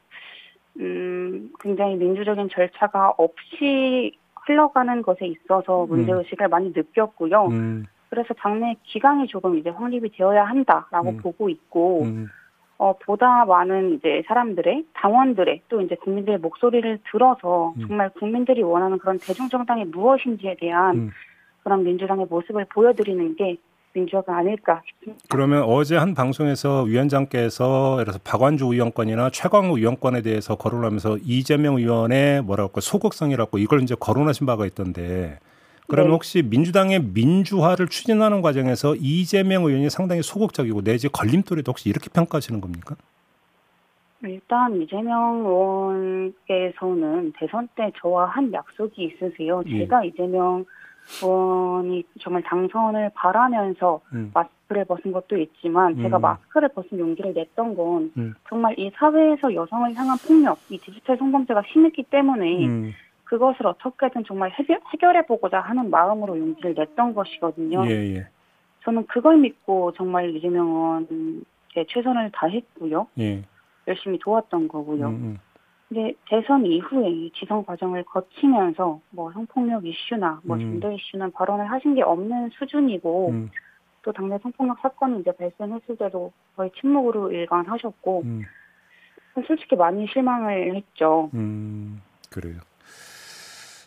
음 0.78 1.50
굉장히 1.60 1.96
민주적인 1.96 2.48
절차가 2.50 3.14
없이 3.16 4.16
흘러가는 4.46 5.02
것에 5.02 5.26
있어서 5.26 5.84
음. 5.84 5.88
문제 5.88 6.12
의식을 6.12 6.48
많이 6.48 6.72
느꼈고요. 6.74 7.46
음. 7.46 7.86
그래서 8.10 8.34
당내 8.34 8.76
기강이 8.84 9.26
조금 9.26 9.56
이제 9.56 9.70
확립이 9.70 10.10
되어야 10.10 10.44
한다라고 10.44 11.10
음. 11.10 11.16
보고 11.18 11.48
있고 11.48 12.02
음. 12.02 12.28
어, 12.78 12.94
보다 12.98 13.44
많은 13.44 13.94
이제 13.94 14.22
사람들의 14.26 14.86
당원들의 14.92 15.62
또 15.68 15.80
이제 15.80 15.94
국민들의 15.94 16.40
목소리를 16.40 16.98
들어서 17.10 17.72
음. 17.76 17.86
정말 17.86 18.10
국민들이 18.10 18.62
원하는 18.62 18.98
그런 18.98 19.18
대중정당이 19.18 19.86
무엇인지에 19.86 20.56
대한 20.58 20.96
음. 20.96 21.10
그런 21.62 21.84
민주당의 21.84 22.26
모습을 22.28 22.66
보여드리는 22.66 23.36
게 23.36 23.56
민주화가 23.94 24.38
아닐까 24.38 24.80
싶습니다. 24.86 25.22
그러면 25.28 25.62
어제 25.64 25.96
한 25.96 26.14
방송에서 26.14 26.82
위원장께서 26.82 27.94
예를 27.94 28.04
들어서 28.04 28.18
박완주 28.24 28.66
의원권이나 28.72 29.30
최광우 29.30 29.76
의원권에 29.78 30.22
대해서 30.22 30.56
거론하면서 30.56 31.18
이재명 31.24 31.76
의원의 31.76 32.42
뭐라고 32.42 32.80
소극성이라고 32.80 33.58
이걸 33.58 33.82
이제 33.82 33.94
거론하신 33.98 34.46
바가 34.46 34.66
있던데 34.66 35.38
그러면 35.88 36.10
네. 36.10 36.14
혹시 36.14 36.42
민주당의 36.42 37.02
민주화를 37.02 37.88
추진하는 37.88 38.40
과정에서 38.40 38.94
이재명 38.96 39.64
의원이 39.64 39.90
상당히 39.90 40.22
소극적이고 40.22 40.82
내지 40.82 41.08
걸림돌이도 41.08 41.70
혹시 41.70 41.90
이렇게 41.90 42.08
평가하시는 42.08 42.60
겁니까? 42.60 42.96
일단 44.24 44.80
이재명 44.80 45.44
의원께서는 45.44 47.32
대선 47.36 47.68
때 47.74 47.90
저와 48.00 48.26
한 48.26 48.52
약속이 48.52 49.02
있으세요. 49.02 49.62
예. 49.66 49.78
제가 49.80 50.04
이재명 50.04 50.64
의원이 51.22 52.04
정말 52.20 52.42
당선을 52.42 53.10
바라면서 53.14 54.00
음. 54.12 54.30
마스크를 54.32 54.84
벗은 54.84 55.12
것도 55.12 55.36
있지만 55.36 55.96
제가 55.96 56.18
음. 56.18 56.22
마스크를 56.22 56.68
벗은 56.70 56.98
용기를 56.98 57.34
냈던 57.34 57.76
건 57.76 58.12
음. 58.16 58.34
정말 58.48 58.78
이 58.78 58.90
사회에서 58.94 59.54
여성을 59.54 59.94
향한 59.94 60.16
폭력, 60.26 60.58
이 60.70 60.78
디지털 60.78 61.16
성범죄가 61.18 61.62
심했기 61.72 62.04
때문에 62.04 62.66
음. 62.66 62.92
그것을 63.24 63.66
어떻게든 63.66 64.24
정말 64.24 64.50
해결, 64.50 65.16
해보고자 65.16 65.60
하는 65.60 65.90
마음으로 65.90 66.38
용기를 66.38 66.74
냈던 66.74 67.14
것이거든요. 67.14 67.86
예, 67.86 68.16
예. 68.16 68.26
저는 68.84 69.06
그걸 69.06 69.38
믿고 69.38 69.92
정말 69.92 70.34
이재명 70.36 70.66
의원에 70.66 71.86
최선을 71.88 72.30
다했고요. 72.34 73.06
예. 73.18 73.42
열심히 73.88 74.18
도왔던 74.18 74.68
거고요. 74.68 75.36
음, 75.92 75.96
음. 75.96 76.02
근데 76.02 76.14
대선 76.28 76.66
이후에 76.66 77.30
지성 77.38 77.64
과정을 77.64 78.04
거치면서 78.04 79.00
뭐 79.10 79.32
성폭력 79.32 79.84
이슈나 79.84 80.40
뭐 80.44 80.56
음. 80.56 80.60
젠더 80.60 80.92
이슈는 80.92 81.32
발언을 81.32 81.70
하신 81.70 81.94
게 81.94 82.02
없는 82.02 82.50
수준이고 82.58 83.30
음. 83.30 83.50
또 84.02 84.12
당내 84.12 84.38
성폭력 84.42 84.78
사건이 84.80 85.20
이제 85.20 85.32
발생했을 85.32 85.96
때도 85.96 86.32
거의 86.56 86.70
침묵으로 86.80 87.30
일관하셨고 87.32 88.22
음. 88.24 88.42
솔직히 89.46 89.76
많이 89.76 90.06
실망을 90.08 90.76
했죠. 90.76 91.30
음, 91.34 92.02
그래요. 92.30 92.58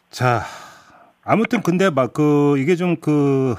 자, 0.09 0.41
아무튼 1.23 1.61
근데 1.61 1.89
막 1.89 2.13
그 2.13 2.57
이게 2.57 2.75
좀 2.75 2.95
그 2.95 3.55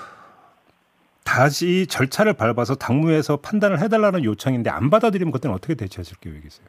다시 1.27 1.87
절차를 1.89 2.33
밟아서 2.35 2.77
당무에서 2.77 3.39
판단을 3.39 3.81
해달라는 3.81 4.25
요청인데 4.25 4.71
안 4.71 4.89
받아들이면 4.89 5.33
그때는 5.33 5.55
어떻게 5.55 5.75
대처하실 5.75 6.19
계획이세요? 6.21 6.67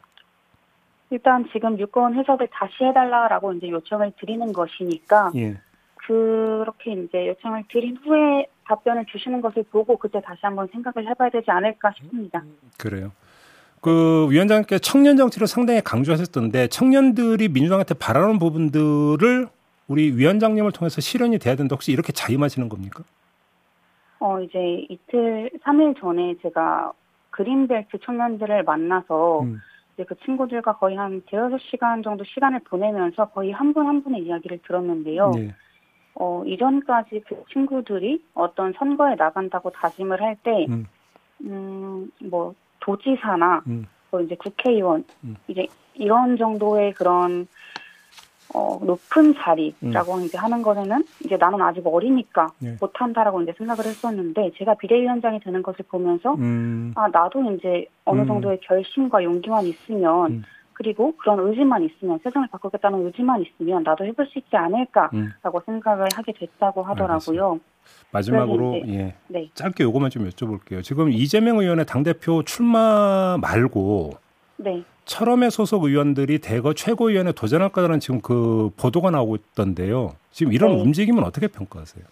일단 1.10 1.46
지금 1.52 1.78
유권 1.78 2.14
해석을 2.14 2.48
다시 2.52 2.84
해달라라고 2.84 3.54
이제 3.54 3.68
요청을 3.68 4.12
드리는 4.20 4.52
것이니까 4.52 5.32
예. 5.36 5.58
그렇게 5.94 6.92
이제 6.92 7.28
요청을 7.28 7.64
드린 7.70 7.96
후에 7.96 8.46
답변을 8.66 9.06
주시는 9.06 9.40
것을 9.40 9.64
보고 9.70 9.96
그때 9.96 10.20
다시 10.20 10.40
한번 10.42 10.68
생각을 10.72 11.08
해봐야 11.08 11.30
되지 11.30 11.50
않을까 11.50 11.92
싶습니다. 11.98 12.42
그래요. 12.78 13.12
그 13.80 14.26
위원장께 14.30 14.78
청년 14.80 15.16
정치를 15.16 15.46
상당히 15.46 15.80
강조하셨던데 15.80 16.68
청년들이 16.68 17.48
민주당한테 17.48 17.94
바라는 17.94 18.38
부분들을 18.38 19.48
우리 19.86 20.16
위원장님을 20.16 20.72
통해서 20.72 21.00
실현이 21.00 21.38
돼야 21.38 21.56
된다. 21.56 21.74
혹시 21.74 21.92
이렇게 21.92 22.12
자임하시는 22.12 22.68
겁니까? 22.68 23.04
어 24.20 24.40
이제 24.40 24.86
이틀 24.90 25.50
3일 25.64 25.98
전에 26.00 26.34
제가 26.42 26.92
그린벨트 27.30 27.98
청년들을 28.02 28.64
만나서 28.64 29.42
음. 29.42 29.60
이제 29.98 30.04
그 30.04 30.14
친구들과 30.24 30.76
거의 30.76 30.96
한 30.96 31.22
대여섯 31.26 31.60
시간 31.60 32.04
정도 32.04 32.22
시간을 32.22 32.60
보내면서 32.60 33.26
거의 33.30 33.50
한 33.50 33.72
분 33.72 33.86
한 33.86 34.02
분의 34.04 34.22
이야기를 34.22 34.60
들었는데요. 34.64 35.32
네. 35.34 35.52
어, 36.14 36.44
이전까지 36.46 37.22
그 37.26 37.42
친구들이 37.52 38.22
어떤 38.34 38.72
선거에 38.74 39.16
나간다고 39.16 39.70
다짐을 39.70 40.20
할 40.22 40.36
때, 40.42 40.66
음. 40.68 40.86
음, 41.44 42.10
뭐, 42.30 42.54
도지사나, 42.80 43.62
음. 43.66 43.86
뭐 44.10 44.20
이제 44.20 44.36
국회의원, 44.36 45.04
음. 45.24 45.36
이제 45.48 45.66
이런 45.94 46.36
정도의 46.36 46.92
그런 46.94 47.48
어, 48.54 48.80
높은 48.82 49.34
자리라고 49.34 50.14
음. 50.14 50.22
이제 50.22 50.38
하는 50.38 50.62
거에는 50.62 51.04
이제 51.24 51.36
나는 51.36 51.60
아직 51.60 51.86
어리니까 51.86 52.48
네. 52.58 52.76
못한다라고 52.80 53.42
이제 53.42 53.52
생각을 53.58 53.84
했었는데 53.84 54.52
제가 54.56 54.74
비대위원장이 54.74 55.40
되는 55.40 55.62
것을 55.62 55.84
보면서 55.88 56.34
음. 56.34 56.92
아 56.96 57.08
나도 57.08 57.52
이제 57.52 57.86
어느 58.04 58.22
음. 58.22 58.26
정도의 58.26 58.60
결심과 58.62 59.22
용기만 59.22 59.66
있으면 59.66 60.32
음. 60.32 60.42
그리고 60.72 61.12
그런 61.16 61.40
의지만 61.40 61.82
있으면 61.82 62.20
세상을 62.22 62.48
바꾸겠다는 62.52 63.04
의지만 63.04 63.42
있으면 63.42 63.82
나도 63.82 64.04
해볼 64.06 64.26
수 64.26 64.38
있지 64.38 64.56
않을까라고 64.56 65.18
음. 65.18 65.60
생각을 65.66 66.06
하게 66.14 66.32
됐다고 66.32 66.82
하더라고요. 66.84 67.58
알겠습니다. 67.58 67.68
마지막으로 68.12 68.82
예, 68.86 69.14
네. 69.28 69.50
짧게 69.54 69.82
요거만 69.84 70.10
좀 70.10 70.28
여쭤볼게요. 70.28 70.82
지금 70.82 71.10
이재명 71.10 71.58
의원의 71.58 71.84
당 71.86 72.02
대표 72.02 72.42
출마 72.44 73.36
말고 73.40 74.12
네. 74.58 74.84
철험의 75.04 75.50
소속 75.50 75.84
의원들이 75.84 76.40
대거 76.40 76.74
최고위원에 76.74 77.32
도전할 77.32 77.70
거라는 77.70 78.00
지금 78.00 78.20
그 78.20 78.70
보도가 78.76 79.10
나오고 79.10 79.36
있던데요. 79.36 80.14
지금 80.30 80.52
이런 80.52 80.72
네. 80.72 80.82
움직임은 80.82 81.24
어떻게 81.24 81.48
평가하세요? 81.48 82.04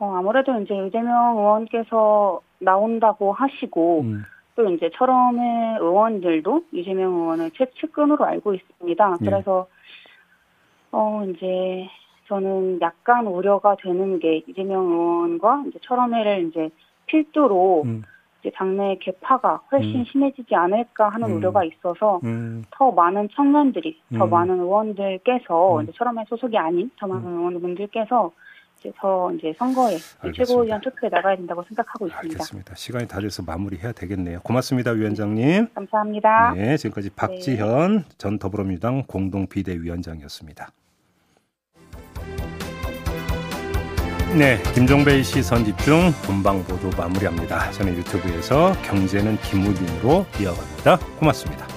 어, 0.00 0.16
아무래도 0.16 0.58
이제 0.60 0.74
이재명 0.74 1.38
의원께서 1.38 2.40
나온다고 2.58 3.32
하시고 3.32 4.00
음. 4.00 4.22
또 4.56 4.68
이제 4.70 4.90
철험의 4.94 5.78
의원들도 5.80 6.64
이재명 6.72 7.12
의원을 7.12 7.50
최측근으로 7.52 8.24
알고 8.24 8.54
있습니다. 8.54 9.16
예. 9.20 9.24
그래서 9.24 9.66
어 10.92 11.24
이제 11.28 11.88
저는 12.28 12.80
약간 12.80 13.26
우려가 13.26 13.76
되는 13.76 14.18
게 14.18 14.42
이재명 14.46 14.84
의원과 14.84 15.64
이제 15.68 15.78
철험회를 15.82 16.48
이제 16.48 16.70
필두로 17.06 17.82
음. 17.84 18.02
이제 18.44 18.52
당내 18.54 18.98
개파가 19.00 19.62
훨씬 19.72 20.00
음. 20.00 20.04
심해지지 20.04 20.54
않을까 20.54 21.08
하는 21.08 21.30
음. 21.30 21.36
우려가 21.36 21.64
있어서 21.64 22.20
음. 22.24 22.62
더 22.70 22.92
많은 22.92 23.30
청년들이 23.34 23.98
더 24.18 24.24
음. 24.26 24.30
많은 24.30 24.60
의원들께서 24.60 25.78
음. 25.78 25.82
이제 25.82 25.92
철험의 25.96 26.26
소속이 26.28 26.58
아닌 26.58 26.90
더 26.98 27.06
많은 27.06 27.26
음. 27.26 27.38
의원분들께서 27.38 28.30
이제 28.80 28.92
더 28.98 29.32
이제 29.32 29.54
선거에 29.56 29.96
최고위원 30.34 30.78
투표에 30.82 31.08
나가야 31.08 31.36
된다고 31.36 31.62
생각하고 31.62 32.06
있습니다. 32.06 32.34
알겠습니다. 32.34 32.74
시간이 32.74 33.08
다 33.08 33.18
돼서 33.18 33.42
마무리해야 33.42 33.92
되겠네요. 33.92 34.40
고맙습니다, 34.42 34.90
위원장님. 34.90 35.68
감사합니다. 35.74 36.52
네, 36.54 36.76
지금까지 36.76 37.10
박지현 37.16 37.96
네. 37.96 38.04
전 38.18 38.38
더불어민주당 38.38 39.04
공동 39.06 39.46
비대위원장이었습니다. 39.46 40.68
네, 44.36 44.60
김종배의 44.74 45.22
시선 45.22 45.64
집중 45.64 46.12
본방 46.24 46.64
보도 46.64 46.90
마무리합니다. 46.96 47.70
저는 47.70 47.96
유튜브에서 47.98 48.74
경제는 48.82 49.38
김우빈으로 49.42 50.26
이어갑니다. 50.40 50.98
고맙습니다. 51.20 51.73